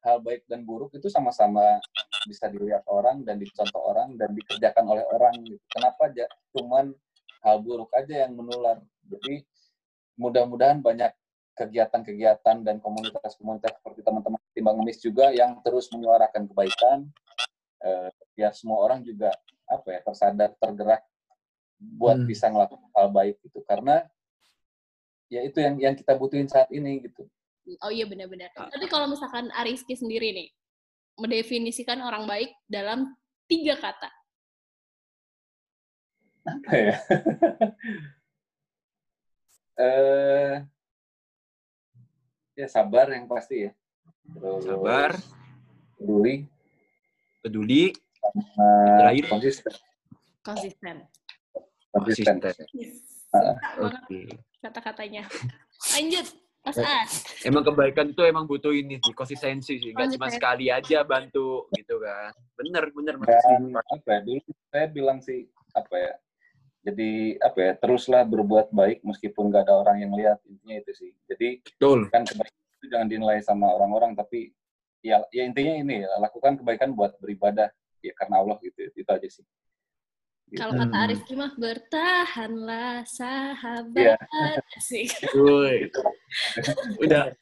[0.05, 1.83] hal baik dan buruk itu sama-sama
[2.25, 5.63] bisa dilihat orang dan dicontoh orang dan dikerjakan oleh orang gitu.
[5.75, 6.27] Kenapa aja?
[6.55, 6.95] Cuman
[7.43, 8.79] hal buruk aja yang menular.
[9.07, 9.43] Jadi
[10.19, 11.15] mudah-mudahan banyak
[11.59, 16.99] kegiatan-kegiatan dan komunitas-komunitas seperti teman-teman timbang ngemis juga yang terus menyuarakan kebaikan
[17.83, 19.35] eh, biar semua orang juga
[19.67, 21.03] apa ya tersadar tergerak
[21.79, 22.27] buat Hmm.
[22.31, 24.07] bisa ngelakuin hal baik itu karena
[25.31, 27.27] ya itu yang yang kita butuhin saat ini gitu
[27.83, 28.49] Oh iya benar-benar.
[28.55, 30.49] Tapi kalau misalkan Ariski sendiri nih,
[31.19, 33.13] mendefinisikan orang baik dalam
[33.45, 34.09] tiga kata.
[36.49, 36.97] apa ya
[39.85, 40.55] eh
[42.57, 43.73] ya sabar yang pasti ya
[44.33, 45.13] Terus Sabar,
[46.01, 46.49] peduli
[47.45, 47.93] peduli,
[48.97, 49.29] Terakhir?
[49.29, 49.73] konsisten
[50.41, 50.97] Konsisten.
[51.93, 52.65] konsisten konsisten.
[53.29, 54.21] Suka banget Oke.
[54.65, 55.29] kata-katanya.
[55.93, 56.48] Lanjut.
[57.49, 59.91] Emang kebaikan itu emang butuh ini sih, konsistensi sih.
[59.95, 62.33] Nggak cuma sekali aja bantu gitu kan.
[62.59, 63.15] Bener, bener.
[63.17, 63.29] Mas.
[63.31, 66.13] dan apa ya dulu saya bilang sih apa ya
[66.89, 67.11] jadi
[67.43, 71.61] apa ya teruslah berbuat baik meskipun gak ada orang yang lihat intinya itu sih jadi
[71.61, 72.09] Betul.
[72.09, 74.55] kan kebaikan itu jangan dinilai sama orang-orang tapi
[75.05, 77.71] ya ya intinya ini ya, lakukan kebaikan buat beribadah
[78.03, 79.47] ya karena Allah gitu itu aja sih
[80.49, 81.05] Kalau kata Hmm.
[81.05, 84.17] Ariski mah, bertahanlah sahabat.
[84.17, 84.17] Iya.
[84.81, 85.13] Asik.
[85.37, 85.93] Woi.
[87.03, 87.33] Udah.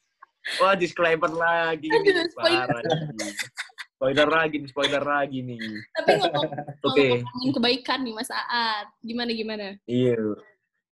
[0.62, 1.90] Wah, disclaimer lagi.
[1.90, 2.30] Nih.
[2.30, 2.66] spoiler.
[2.70, 3.32] Parah nih.
[3.96, 5.58] Spoiler lagi nih, spoiler lagi nih.
[5.96, 6.50] Tapi ngomong,
[6.92, 7.06] Oke.
[7.24, 8.92] ngomongin kebaikan nih Mas Aat.
[9.00, 9.66] Gimana gimana?
[9.88, 10.20] Iya.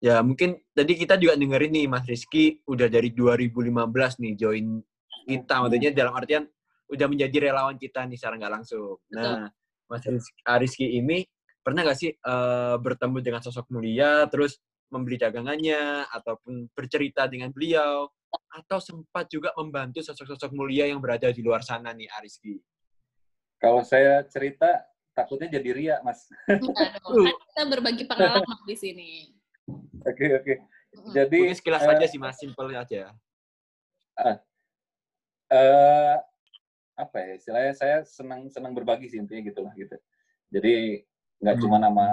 [0.01, 4.81] Ya, mungkin tadi kita juga dengerin nih Mas Rizky udah dari 2015 nih join
[5.29, 5.55] kita.
[5.61, 6.43] Maksudnya dalam artian
[6.89, 8.97] udah menjadi relawan kita nih secara nggak langsung.
[9.13, 9.49] Nah,
[9.85, 11.25] Mas Rizky, Rizky ini
[11.61, 18.09] pernah nggak sih eh, bertemu dengan sosok mulia, terus membeli dagangannya, ataupun bercerita dengan beliau,
[18.51, 22.59] atau sempat juga membantu sosok-sosok mulia yang berada di luar sana nih, Ariski?
[23.55, 24.83] kalau saya cerita
[25.15, 26.27] takutnya jadi ria mas
[26.59, 26.75] dong.
[27.23, 29.09] Kan kita berbagi pengalaman di sini.
[30.09, 30.55] oke oke
[30.95, 31.11] Mm.
[31.11, 32.39] jadi Mungkin sekilas eh, aja sih, Mas.
[32.39, 33.11] Simple aja.
[35.51, 36.15] eh
[36.95, 39.99] apa ya istilahnya saya senang senang berbagi sih intinya gitulah gitu
[40.47, 41.03] jadi
[41.43, 41.63] nggak Hmm.
[41.67, 42.07] cuma nama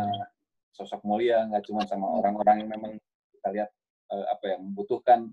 [0.72, 2.92] sosok mulia nggak cuma sama orang-orang yang memang
[3.37, 3.70] kita lihat
[4.12, 5.28] eh, apa ya membutuhkan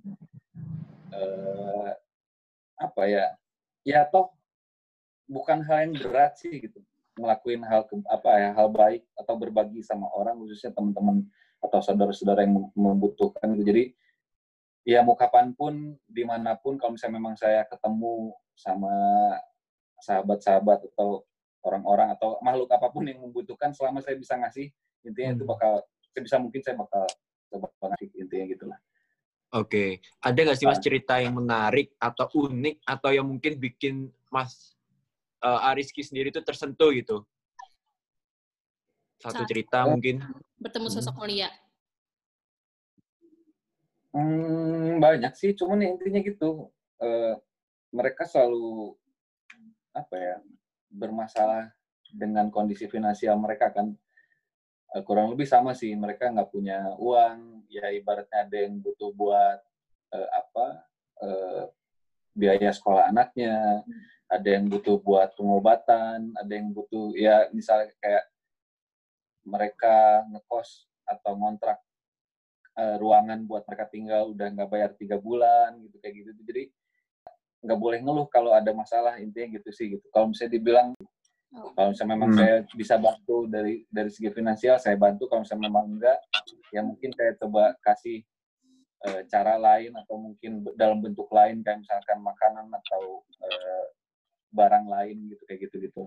[1.10, 1.91] eh
[2.80, 3.25] apa ya
[3.84, 4.32] ya toh
[5.28, 6.80] bukan hal yang berat sih gitu
[7.19, 11.28] ngelakuin hal ke, apa ya hal baik atau berbagi sama orang khususnya teman-teman
[11.60, 13.67] atau saudara-saudara yang mem- membutuhkan gitu.
[13.67, 13.84] Jadi
[14.88, 18.95] ya mau kapan pun di mana pun kalau misalnya memang saya ketemu sama
[19.99, 21.28] sahabat-sahabat atau
[21.63, 24.72] orang-orang atau makhluk apa pun yang membutuhkan selama saya bisa ngasih
[25.04, 25.52] intinya itu Hmm.
[25.56, 25.74] bakal
[26.12, 27.04] sebisa mungkin saya bakal
[27.50, 28.80] coba ngasih intinya gitulah
[29.50, 33.95] Oke, ada nggak sih mas cerita yang menarik atau unik atau yang mungkin bikin
[34.30, 34.78] mas
[35.41, 37.26] eh, Ariski sendiri tuh tersentuh gitu?
[39.17, 40.22] Satu Saat- cerita mungkin.
[40.62, 41.50] Bertemu sosok mulia.
[44.13, 46.69] Hmm, banyak sih, cuman ya intinya gitu.
[47.00, 47.34] eh,
[47.89, 48.93] mereka selalu
[49.95, 50.36] apa ya
[50.89, 51.69] bermasalah
[52.10, 53.93] dengan kondisi finansial mereka kan
[54.89, 55.93] Eh, kurang lebih sama sih.
[55.93, 59.60] Mereka nggak punya uang, ya ibaratnya ada yang butuh buat
[60.17, 60.67] eh, apa
[61.21, 61.63] eh,
[62.34, 63.86] biaya sekolah anaknya,
[64.25, 68.25] ada yang butuh buat pengobatan, ada yang butuh ya misalnya kayak
[69.45, 71.78] mereka ngekos atau ngontrak
[72.82, 76.63] eh, ruangan buat mereka tinggal udah nggak bayar tiga bulan gitu kayak gitu jadi
[77.60, 80.89] nggak boleh ngeluh kalau ada masalah intinya gitu sih gitu kalau misalnya dibilang
[81.50, 81.74] Oh.
[81.74, 82.38] kalau misalnya memang Hmm.
[82.38, 86.22] saya bisa bantu dari dari segi finansial saya bantu kalau misalnya memang enggak
[86.69, 88.22] ya mungkin saya coba kasih
[89.02, 93.86] eh, cara lain atau mungkin dalam bentuk lain kayak misalkan makanan atau eh,
[94.54, 96.02] barang lain gitu kayak gitu gitu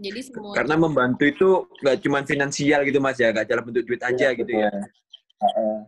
[0.00, 1.48] Jadi semua Karena membantu itu
[1.84, 4.72] nggak cuma finansial gitu mas ya, nggak dalam bentuk duit aja gitu ya.
[5.44, 5.78] Heeh.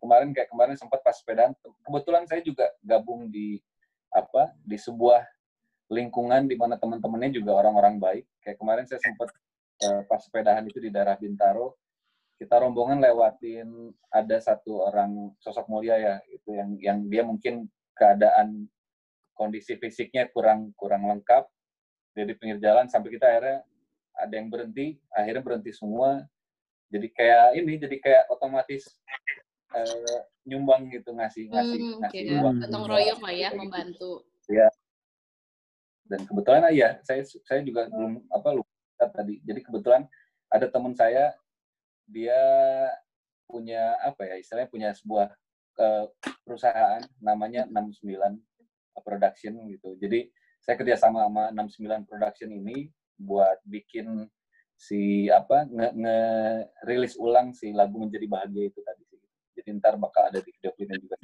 [0.00, 1.52] kemarin kayak kemarin sempat pas sepedaan
[1.86, 3.60] kebetulan saya juga gabung di
[4.10, 5.22] apa di sebuah
[5.90, 8.24] lingkungan di mana teman-temannya juga orang-orang baik.
[8.42, 9.28] Kayak kemarin saya sempat
[9.82, 11.74] eh, pas sepedahan itu di daerah Bintaro
[12.40, 18.64] kita rombongan lewatin ada satu orang sosok mulia ya itu yang yang dia mungkin keadaan
[19.36, 21.44] kondisi fisiknya kurang kurang lengkap.
[22.16, 23.60] Jadi pinggir jalan sampai kita akhirnya
[24.16, 26.24] ada yang berhenti akhirnya berhenti semua.
[26.88, 28.88] Jadi kayak ini jadi kayak otomatis
[29.74, 33.58] uh, nyumbang gitu ngasih ngasih Hmm, ngasih kayak uang gotong royong lah ya, gitu.
[33.60, 34.10] membantu.
[36.10, 39.38] dan kebetulan ya saya saya juga belum apa lupa tadi.
[39.46, 40.02] Jadi kebetulan
[40.50, 41.30] ada teman saya
[42.10, 42.40] dia
[43.46, 45.30] punya apa ya istilahnya punya sebuah
[45.78, 46.06] eh,
[46.42, 48.42] perusahaan namanya 69
[49.06, 49.94] production gitu.
[50.02, 50.26] Jadi
[50.58, 54.26] saya kerjasama sama 69 production ini buat bikin
[54.74, 59.04] si apa nge, nge- rilis ulang si lagu menjadi bahagia itu tadi
[59.60, 61.16] jadi ntar bakal ada di video klipnya juga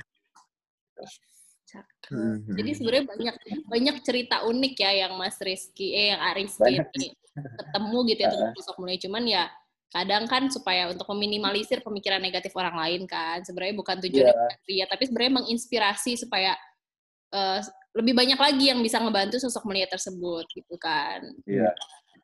[1.66, 2.55] Cakep.
[2.57, 6.79] Jadi sebenarnya banyak banyak cerita unik ya yang Mas Rizky eh yang Ariski
[7.35, 8.96] ketemu gitu ya tentang sosok mulia.
[9.03, 9.44] Cuman ya
[9.90, 14.66] kadang kan supaya untuk meminimalisir pemikiran negatif orang lain kan sebenarnya bukan tujuannya Iya.
[14.66, 16.53] dia tapi sebenarnya menginspirasi supaya
[17.33, 17.61] eh,
[17.96, 21.70] lebih banyak lagi yang bisa ngebantu sosok mulia tersebut gitu kan iya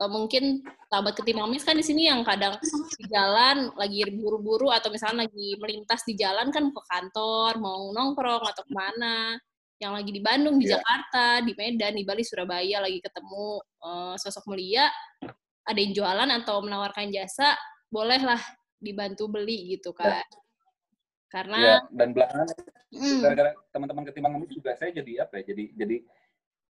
[0.02, 2.58] atau mungkin sahabat ketimbang mis kan di sini yang kadang
[2.98, 8.42] di jalan lagi buru-buru atau misalnya lagi melintas di jalan kan ke kantor mau nongkrong
[8.42, 9.38] atau ke mana.
[9.78, 10.82] Yang lagi di Bandung di Iya.
[10.82, 14.90] Jakarta di Medan di Bali Surabaya lagi ketemu eh, sosok mulia.
[15.62, 17.54] Ada yang jualan atau menawarkan jasa
[17.86, 18.42] bolehlah
[18.82, 20.26] dibantu beli gitu kan
[21.32, 22.46] karena iya dan belakangan
[22.92, 25.96] mm, gara-gara teman-teman ketimbang ngemis juga saya jadi apa ya jadi jadi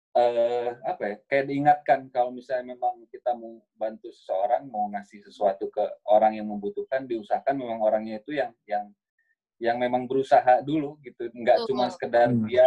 [0.09, 5.69] eh apa ya kayak diingatkan kalau misalnya memang kita mau bantu seseorang mau ngasih sesuatu
[5.69, 8.89] ke orang yang membutuhkan diusahakan memang orangnya itu yang yang
[9.61, 11.29] yang memang berusaha dulu gitu.
[11.35, 12.47] Nggak cuma sekedar Hmm.
[12.49, 12.65] dia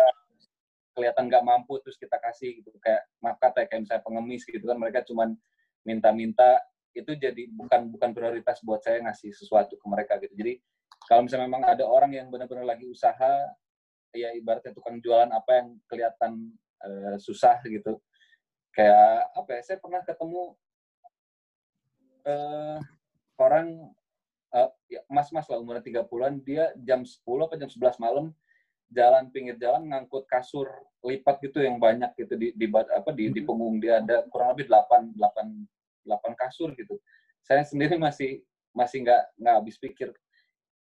[0.93, 2.71] kelihatan nggak mampu terus kita kasih gitu.
[2.79, 5.35] Kayak maaf kata ya, kayak misalnya pengemis gitu kan mereka cuman
[5.83, 6.61] minta-minta
[6.93, 10.37] itu jadi bukan bukan prioritas buat saya ngasih sesuatu ke mereka gitu.
[10.37, 10.61] Jadi
[11.09, 13.51] kalau misalnya memang ada orang yang benar-benar lagi usaha
[14.13, 16.53] ya ibaratnya tukang jualan apa yang kelihatan
[16.87, 17.99] eh, susah gitu
[18.73, 20.43] kayak apa ya saya pernah ketemu
[22.27, 22.79] eh,
[23.39, 23.67] orang
[24.55, 28.33] eh, ya, mas-mas lah umurnya 30-an dia jam 10 apa jam 11 malam
[28.93, 30.69] jalan pinggir jalan ngangkut kasur
[31.03, 34.69] lipat gitu yang banyak gitu di di apa di, di punggung dia ada kurang lebih
[34.69, 37.01] 8 8 8 kasur gitu.
[37.43, 38.45] Saya sendiri masih
[38.77, 40.13] masih nggak nggak habis pikir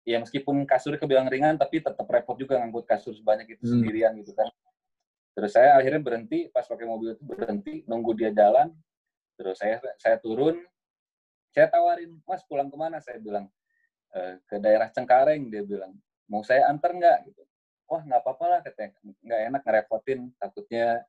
[0.04, 3.72] ya meskipun kasurnya kebilang ringan tapi tetap repot juga ngangkut kasur sebanyak itu Hmm.
[3.80, 4.52] sendirian gitu kan.
[5.35, 8.70] Terus saya akhirnya berhenti pas pakai mobil itu berhenti nunggu dia jalan.
[9.35, 10.62] Terus saya saya turun,
[11.51, 13.03] saya tawarin, Mas pulang ke mana?
[13.03, 13.51] Saya bilang
[14.14, 15.51] "E, ke daerah Cengkareng.
[15.51, 15.99] Dia bilang
[16.31, 17.18] mau saya antar nggak?
[17.35, 17.42] Gitu.
[17.90, 21.05] Wah nggak apa-apa lah katanya, nggak enak ngerepotin, takutnya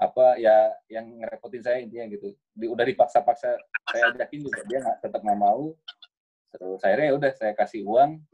[0.00, 2.32] apa ya yang ngerepotin saya intinya gitu.
[2.56, 3.60] Di, udah dipaksa-paksa
[3.92, 5.76] saya ajakin juga dia nggak tetap nggak mau.
[6.50, 8.24] Terus akhirnya ya udah saya kasih uang.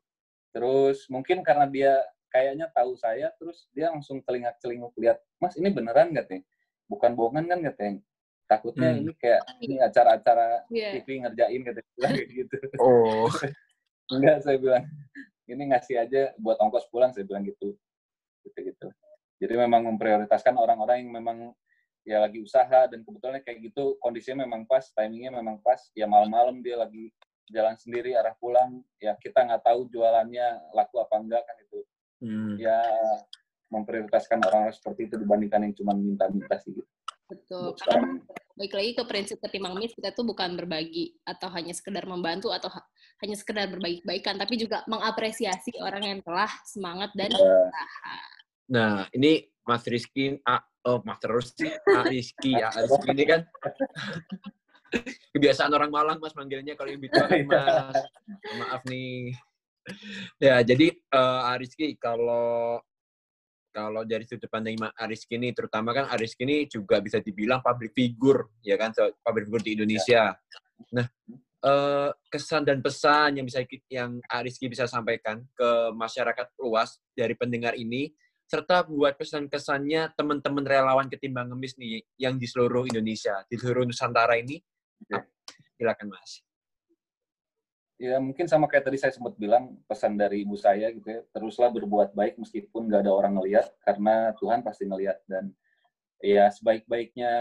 [0.55, 1.93] Terus mungkin karena dia
[2.29, 6.43] kayaknya tahu saya, terus dia langsung telinga celinguk lihat, Mas ini beneran nggak nih?
[6.87, 8.01] Bukan bohongan kan katanya?
[8.47, 9.01] Takutnya Hmm.
[9.03, 11.03] ini kayak ini acara-acara Iya.
[11.03, 12.57] TV ngerjain katanya gitu.
[12.79, 13.27] Oh.
[14.15, 14.87] Enggak, saya bilang
[15.51, 17.75] ini ngasih aja buat ongkos pulang, saya bilang gitu.
[18.47, 18.87] Gitu-gitu.
[19.43, 21.39] Jadi memang memprioritaskan orang-orang yang memang
[22.07, 25.91] ya lagi usaha dan kebetulan kayak gitu kondisinya memang pas, timingnya memang pas.
[25.99, 27.11] Ya malam-malam dia lagi
[27.51, 31.83] jalan sendiri arah pulang, ya kita nggak tahu jualannya laku apa enggak kan itu.
[32.22, 32.57] Hmm.
[32.57, 32.81] Ya
[33.66, 36.87] memprioritaskan orang-orang seperti itu dibandingkan yang cuma minta-minta sih gitu.
[37.26, 38.22] betul karena
[38.55, 42.70] baik lagi ke prinsip ketimbang mis kita tuh bukan berbagi atau hanya sekedar membantu atau
[42.70, 42.87] ha-
[43.18, 47.59] hanya sekedar berbagi kebaikan tapi juga mengapresiasi orang yang telah semangat dan Ya,
[48.66, 53.40] Nah, ini Mas Rizky, ah, oh Mas terus sih, ah, Rizky, ah, Rizky ini kan
[55.35, 57.98] kebiasaan orang Malang Mas manggilnya kalau yang bicara Mas.
[58.59, 59.35] Maaf nih.
[60.42, 62.83] Ya, jadi eh Rizky kalau
[63.77, 67.92] kalau dari sudut pandang Mas Rizky ini terutama kan Rizky ini juga bisa dibilang public
[67.92, 70.33] figure ya kan so- public figure di Indonesia.
[70.96, 71.07] Nah,
[71.61, 73.61] eh, kesan dan pesan yang bisa
[73.92, 78.09] yang Rizky bisa sampaikan ke masyarakat luas dari pendengar ini
[78.46, 84.38] serta buat pesan-kesannya teman-teman relawan ketimbang ngemis nih yang di seluruh Indonesia, di seluruh Nusantara
[84.38, 84.62] ini.
[85.03, 85.35] Oke.
[85.77, 86.46] Silakan Mas.
[87.97, 91.73] Ya mungkin sama kayak tadi saya sempat bilang pesan dari ibu saya gitu ya teruslah
[91.73, 95.49] berbuat baik meskipun nggak ada orang ngelihat karena Tuhan pasti ngelihat dan
[96.21, 97.33] ya sebaik-baiknya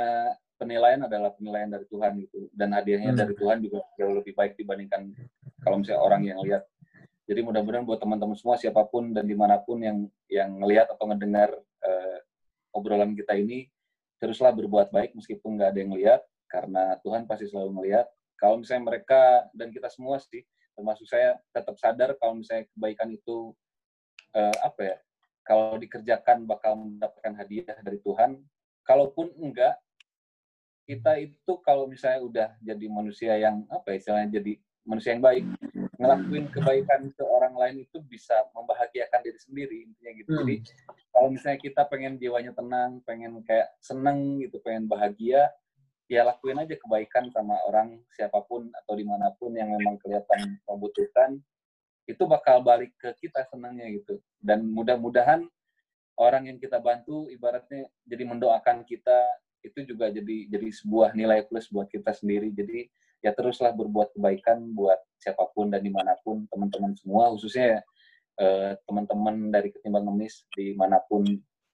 [0.55, 2.47] penilaian adalah penilaian dari Tuhan gitu.
[2.55, 3.19] Dan hadiahnya Hmm.
[3.19, 5.11] dari Tuhan juga jauh lebih baik dibandingkan
[5.59, 6.63] kalau misalnya orang yang lihat
[7.25, 11.09] jadi mudah-mudahan buat teman-teman semua siapa pun dan di mana pun yang yang ngelihat atau
[11.09, 11.51] ngedengar
[11.83, 12.17] eh,
[12.71, 13.67] obrolan kita ini
[14.21, 18.95] teruslah berbuat baik meskipun nggak ada yang lihat karena Tuhan pasti selalu ngelihat kalau misalnya
[18.95, 20.43] mereka dan kita semua sih
[20.75, 23.55] termasuk saya tetap sadar kalau misalnya kebaikan itu
[24.35, 24.97] eh, apa ya
[25.45, 28.41] kalau dikerjakan bakal mendapatkan hadiah dari Tuhan
[28.83, 29.79] kalaupun enggak
[30.85, 34.53] kita itu kalau misalnya udah jadi manusia yang apa ya, istilahnya jadi
[34.85, 35.43] manusia yang baik,
[35.97, 40.29] ngelakuin kebaikan ke orang lain itu bisa membahagiakan diri sendiri intinya gitu.
[40.29, 40.39] Hmm.
[40.45, 40.55] Jadi
[41.09, 45.49] kalau misalnya kita pengen jiwanya tenang, pengen kayak seneng gitu, pengen bahagia,
[46.05, 50.61] ya lakuin aja kebaikan sama orang siapa pun atau di mana pun yang memang kelihatan
[50.69, 51.41] membutuhkan,
[52.05, 54.21] itu bakal balik ke kita senangnya gitu.
[54.37, 55.49] Dan mudah-mudahan
[56.21, 59.17] orang yang kita bantu ibaratnya jadi mendoakan kita
[59.65, 62.53] itu juga jadi jadi sebuah nilai plus buat kita sendiri.
[62.53, 62.85] Jadi
[63.25, 67.81] ya teruslah berbuat kebaikan buat siapa pun dan di mana pun teman-teman semua, khususnya
[68.37, 71.25] eh, teman-teman dari ketimbang ngemis di mana pun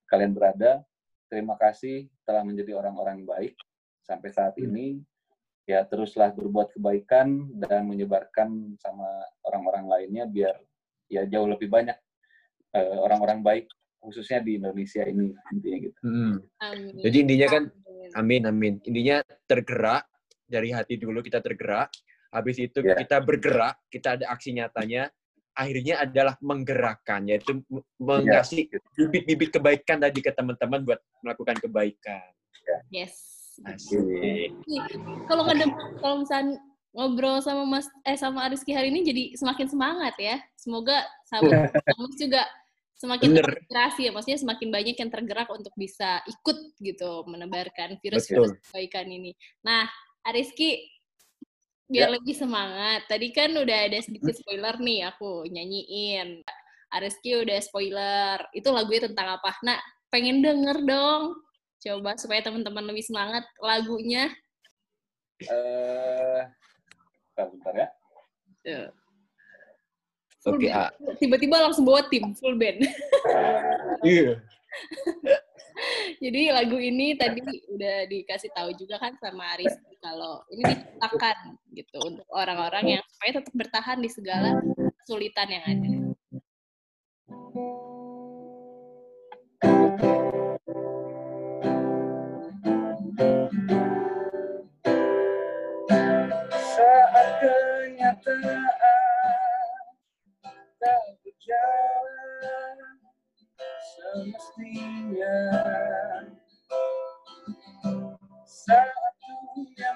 [0.08, 0.80] kalian berada.
[1.28, 3.56] Terima kasih telah menjadi orang-orang baik
[4.12, 5.00] sampai saat ini.
[5.70, 9.08] Ya teruslah berbuat kebaikan dan menyebarkan sama
[9.48, 10.58] orang-orang lainnya biar
[11.08, 11.96] ya jauh lebih banyak
[12.76, 13.66] eh, orang-orang baik
[14.02, 16.00] khususnya di Indonesia ini intinya gitu.
[16.02, 16.36] Hmm.
[16.60, 16.98] Amin.
[17.00, 17.64] Jadi intinya kan
[18.18, 18.42] Amin.
[18.44, 18.74] Amin.
[18.84, 20.04] Intinya tergerak
[20.50, 21.94] dari hati dulu kita tergerak.
[22.32, 22.96] Habis itu Ya.
[22.98, 25.08] kita bergerak, kita ada aksi nyatanya.
[25.52, 32.32] Akhirnya adalah menggerakkan, yaitu m- mengasih bibit-bibit kebaikan tadi ke teman-teman buat melakukan kebaikan.
[32.88, 33.31] Yes.
[33.66, 34.52] Asik.
[35.30, 35.66] Kalau ada
[36.02, 36.58] kalau misalnya
[36.92, 40.42] ngobrol sama Mas eh sama Ariski hari ini jadi semakin semangat ya.
[40.58, 41.72] Semoga sahabat
[42.02, 42.42] Mas juga
[42.98, 43.46] semakin Bener.
[43.46, 44.12] terinspirasi ya.
[44.14, 49.34] Maksudnya semakin banyak yang tergerak untuk bisa ikut gitu menebarkan virus-virus kebaikan ini.
[49.66, 49.90] Nah,
[50.26, 50.86] Ariski
[51.92, 53.10] biar lebih semangat.
[53.10, 56.46] Tadi kan udah ada sedikit spoiler nih aku nyanyiin.
[56.92, 58.38] Ariski udah spoiler.
[58.52, 59.56] Itu lagunya tentang apa?
[59.64, 59.80] Nah,
[60.12, 61.40] pengen denger dong.
[61.82, 64.30] Coba supaya teman-teman lebih semangat lagunya.
[65.42, 66.42] Eh,
[67.34, 67.90] bentar, bentar ya.
[70.42, 70.78] Full Oke, band.
[70.78, 71.14] A.
[71.22, 72.82] Tiba-tiba langsung bawa tim full band.
[74.02, 74.34] Iya.
[76.18, 77.38] Jadi lagu ini tadi
[77.70, 81.38] udah dikasih tahu juga kan sama Aris kalau ini diciptakan
[81.78, 84.58] gitu untuk orang-orang yang supaya tetap bertahan di segala
[85.06, 86.01] kesulitan yang ada.
[103.82, 105.38] Semestinya.
[108.48, 109.92] Saat dunia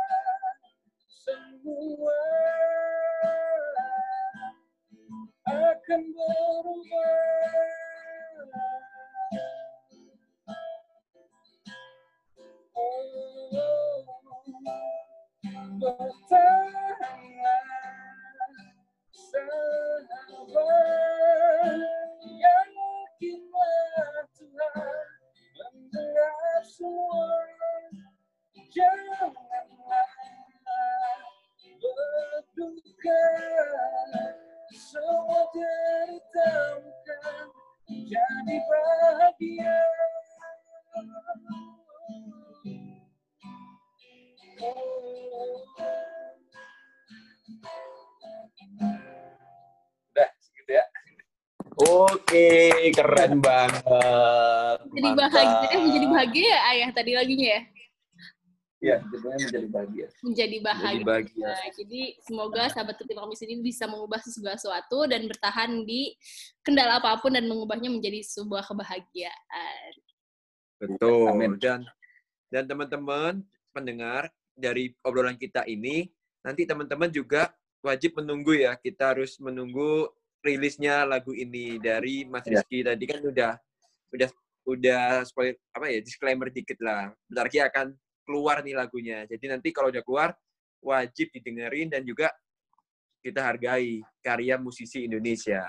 [1.09, 2.21] Semua.
[5.45, 7.74] Akan berubah
[15.81, 17.63] Bertahanlah
[19.15, 20.59] sahabat
[53.25, 54.79] keren banget.
[54.95, 57.63] Jadi bahagia, eh, menjadi bahagia ya ayah tadi lagunya ya?
[58.85, 60.07] Iya, judulnya menjadi bahagia.
[60.21, 61.05] Menjadi Jadi bahagia.
[61.09, 61.49] bahagia.
[61.49, 66.13] Nah, jadi semoga sahabat ketimbang Kamis ini bisa mengubah segala sesuatu dan bertahan di
[66.61, 69.91] kendala apa pun dan mengubahnya menjadi sebuah kebahagiaan.
[70.85, 71.33] Betul.
[71.33, 71.57] Amin.
[71.57, 71.81] Dan
[72.53, 73.41] dan teman-teman
[73.73, 76.13] pendengar dari obrolan kita ini
[76.45, 78.77] nanti teman-teman juga wajib menunggu ya.
[78.77, 80.13] Kita harus menunggu
[80.45, 82.61] rilisnya lagu ini dari Mas Ya.
[82.61, 83.53] Rizky tadi kan udah
[84.13, 84.29] udah
[84.69, 87.09] udah spoil apa ya disclaimer dikit lah.
[87.25, 87.87] Bentar lagi akan
[88.29, 89.25] keluar nih lagunya.
[89.25, 90.31] Jadi nanti kalau udah keluar
[90.85, 92.29] wajib didengerin dan juga
[93.25, 95.65] kita hargai karya musisi Indonesia.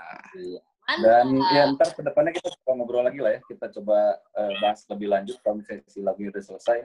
[0.86, 1.56] Dan Mantap.
[1.56, 3.40] ya ntar ke depannya kita coba ngobrol lagi lah ya.
[3.48, 6.78] Kita coba eh, bahas lebih lanjut kalau misalnya si lagu udah selesai.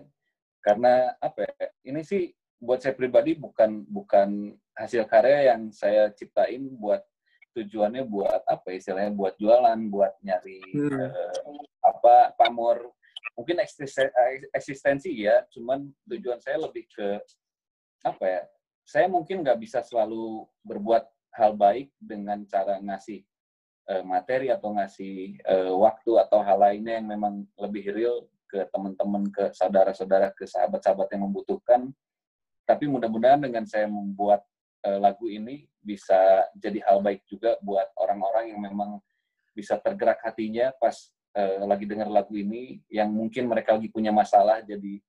[0.63, 2.31] Karena apa ya, ini sih
[2.61, 7.01] buat saya pribadi bukan bukan hasil karya yang saya ciptain buat
[7.51, 11.11] tujuannya buat apa ya, istilahnya buat jualan, buat nyari Hmm.
[11.11, 12.91] eh, apa pamor
[13.35, 14.11] mungkin eksisten-
[14.51, 17.19] eksistensi ya, cuman tujuan saya lebih ke
[18.03, 18.41] apa ya?
[18.85, 21.05] Saya mungkin nggak bisa selalu berbuat
[21.37, 23.23] hal baik dengan cara ngasih
[23.89, 29.31] eh, materi atau ngasih eh, waktu atau hal lainnya yang memang lebih real ke teman-teman,
[29.31, 31.87] ke saudara-saudara, ke sahabat-sahabat yang membutuhkan.
[32.67, 34.43] Tapi mudah-mudahan dengan saya membuat
[34.85, 39.01] eh, lagu ini bisa jadi hal baik juga buat orang-orang yang memang
[39.51, 40.95] bisa tergerak hatinya pas
[41.35, 45.01] eh, lagi dengar lagu ini yang mungkin mereka lagi punya masalah jadi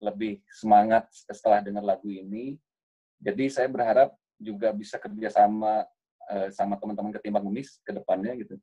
[0.00, 2.56] lebih semangat setelah dengar lagu ini.
[3.20, 5.84] Jadi saya berharap juga bisa kerjasama
[6.32, 8.56] eh, sama teman-teman ketimbang ngemis ke depannya gitu.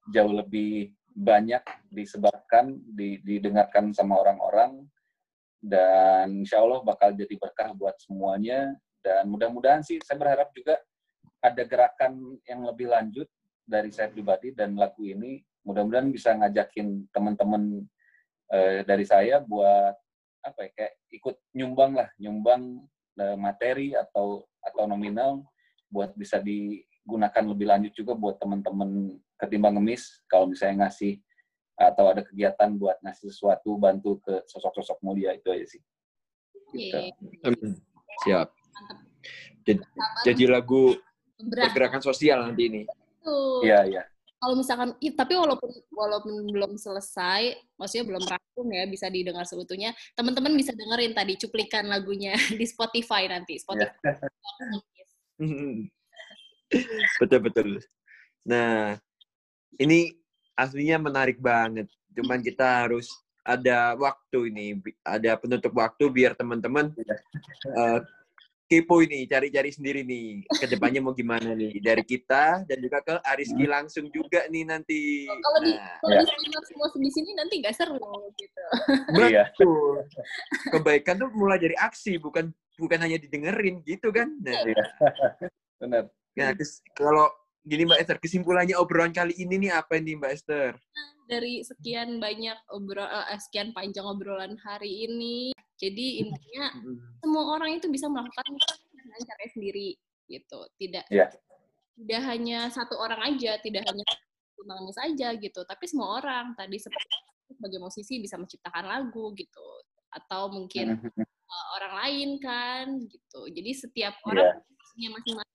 [0.07, 4.85] jauh lebih banyak disebarkan, di- didengarkan sama orang-orang,
[5.61, 8.73] dan insya Allah bakal jadi berkah buat semuanya.
[9.01, 10.77] Dan mudah-mudahan sih saya berharap juga
[11.41, 13.27] ada gerakan yang lebih lanjut
[13.63, 15.41] dari saya pribadi dan lagu ini.
[15.65, 17.83] Mudah-mudahan bisa ngajakin teman-teman
[18.53, 19.95] eh, dari saya buat
[20.45, 22.09] apa ya kayak ikut nyumbang lah.
[22.21, 22.87] Nyumbang
[23.19, 25.43] eh, materi atau atau nominal
[25.87, 30.23] buat bisa digunakan lebih lanjut juga buat teman-teman ketimbang ngemis.
[30.27, 31.19] Kalau misalnya ngasih
[31.77, 35.81] atau ada kegiatan buat ngasih sesuatu bantu ke sosok-sosok mulia itu aja sih.
[36.73, 37.13] Gitu.
[37.45, 37.77] Amin.
[38.25, 38.49] Siap.
[38.49, 38.97] Mantap.
[39.61, 39.81] Jadi,
[40.25, 40.97] jadi lagu
[41.37, 42.81] pergerakan sosial nanti ini.
[43.21, 43.61] tuh.
[43.61, 44.03] Iya iya.
[44.37, 49.97] Kalau misalkan, tapi walaupun walaupun belum selesai, maksudnya belum rampung ya, bisa didengar seutuhnya.
[50.13, 53.57] Teman-teman bisa dengerin tadi cuplikan lagunya di Spotify nanti.
[53.57, 53.97] Spotify.
[57.21, 57.69] betul betul.
[58.45, 58.93] Nah,
[59.81, 60.13] ini
[60.57, 61.85] aslinya menarik banget.
[62.17, 63.07] Cuman kita harus
[63.45, 64.65] ada waktu ini,
[65.05, 66.91] ada penutup waktu biar teman-teman
[67.71, 67.99] eh,
[68.67, 70.43] kepo ini, cari-cari sendiri nih.
[70.51, 75.23] Ke depannya mau gimana nih dari kita dan juga ke Ariski langsung juga nih nanti.
[75.23, 76.21] Kalau di Nah, kalau Ya.
[76.27, 77.95] di semua di sini nanti nggak seru
[78.35, 78.63] gitu.
[79.23, 79.47] Iya.
[79.55, 80.03] betul.
[80.75, 84.35] Kebaikan tuh mulai dari aksi, bukan bukan hanya didengerin gitu kan.
[84.43, 84.75] Nah, Iya.
[85.79, 86.03] Benar.
[86.37, 86.51] Nah,
[86.91, 87.31] kalau
[87.67, 90.71] gini Mbak Esther, kesimpulannya obrolan kali ini nih apa nih Mbak Esther?
[91.27, 96.71] Dari sekian banyak obrol, eh, sekian panjang obrolan hari ini, jadi intinya
[97.19, 98.47] semua orang itu bisa melakukan
[98.95, 99.99] dengan caranya sendiri
[100.31, 100.59] gitu.
[100.79, 101.27] Tidak Iya.
[101.99, 104.07] tidak hanya satu orang aja, tidak hanya
[104.55, 107.11] penangis aja gitu, tapi semua orang tadi seperti
[107.51, 109.67] sebagai musisi bisa menciptakan lagu gitu
[110.11, 113.51] atau mungkin uh, orang lain kan gitu.
[113.51, 114.63] Jadi setiap orang
[114.95, 115.46] punya masing-masing.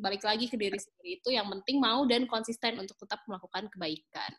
[0.00, 4.32] Balik lagi ke diri sendiri itu yang penting mau dan konsisten untuk tetap melakukan kebaikan.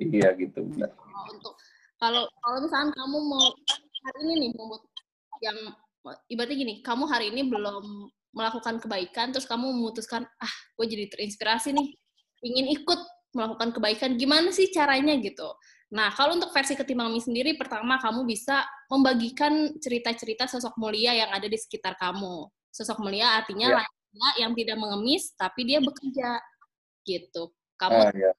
[0.00, 0.64] Iya gitu.
[0.64, 0.92] benar.
[0.96, 1.54] Kalau untuk
[2.00, 3.46] kalau kalau misalkan kamu mau
[4.00, 4.82] hari ini nih memut
[5.44, 5.58] yang
[6.32, 11.76] ibaratnya gini, kamu hari ini belum melakukan kebaikan, terus kamu memutuskan ah, gue jadi terinspirasi
[11.76, 11.88] nih,
[12.46, 13.00] ingin ikut
[13.36, 15.50] melakukan kebaikan, gimana sih caranya gitu?
[15.90, 21.30] Nah, kalau untuk versi ketimbang mie sendiri, pertama kamu bisa membagikan cerita-cerita sosok mulia yang
[21.34, 22.46] ada di sekitar kamu.
[22.70, 23.82] Sosok mulia artinya Ya.
[24.38, 26.38] Yang tidak mengemis, tapi dia bekerja
[27.06, 27.54] gitu.
[27.80, 28.32] Kamu Ah, iya.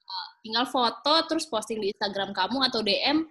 [0.45, 3.26] tinggal foto terus posting di Instagram kamu atau DM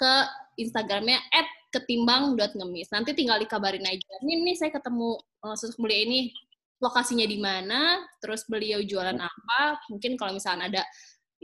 [0.00, 0.12] ke
[0.56, 1.20] Instagramnya
[1.68, 2.88] @ketimbang.ngemis.
[2.88, 4.12] Nanti tinggal dikabarin aja.
[4.24, 6.32] Nih, nih saya ketemu uh, sosok mulia ini
[6.80, 9.60] lokasinya di mana, terus beliau jualan apa.
[9.92, 10.82] Mungkin kalau misalnya ada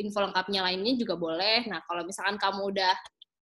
[0.01, 1.69] info lengkapnya lainnya juga boleh.
[1.69, 2.95] Nah, kalau misalkan kamu udah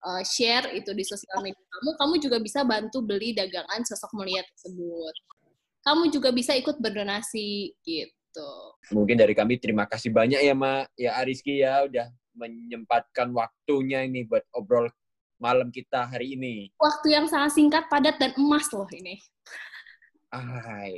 [0.09, 4.41] uh, share itu di sosial media kamu, kamu juga bisa bantu beli dagangan sosok mulia
[4.45, 5.15] tersebut.
[5.85, 8.51] Kamu juga bisa ikut berdonasi gitu.
[8.89, 14.25] Mungkin dari kami terima kasih banyak ya Mak, ya Ariski ya udah menyempatkan waktunya ini
[14.25, 14.89] buat obrol
[15.37, 16.73] malam kita hari ini.
[16.81, 19.21] Waktu yang sangat singkat, padat, dan emas loh ini.
[20.35, 20.89] Ah,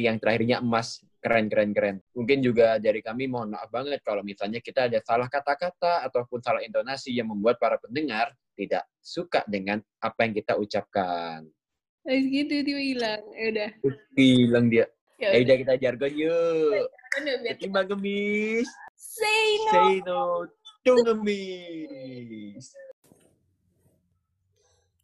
[0.00, 1.96] yang terakhirnya emas keren keren keren.
[2.16, 6.64] Mungkin juga dari kami mohon maaf banget kalau misalnya kita ada salah kata-kata ataupun salah
[6.64, 11.44] intonasi yang membuat para pendengar tidak suka dengan apa yang kita ucapkan.
[12.08, 13.22] Habis gitu tiba hilang.
[13.36, 13.70] Ya udah.
[14.16, 14.88] Hilang dia.
[15.20, 15.56] Ya Eh udah.
[15.60, 16.88] kita jargon yuk.
[17.12, 19.72] Kita Ketimbang gemis, say no.
[19.76, 20.22] say no
[20.86, 22.64] to ngemis.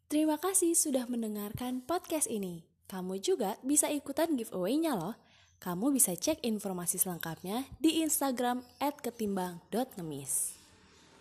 [0.09, 2.65] Terima kasih sudah mendengarkan podcast ini.
[2.89, 5.13] Kamu juga bisa ikutan giveaway-nya loh.
[5.61, 10.54] Kamu bisa cek informasi selengkapnya di Instagram @ketimbang.ngemis.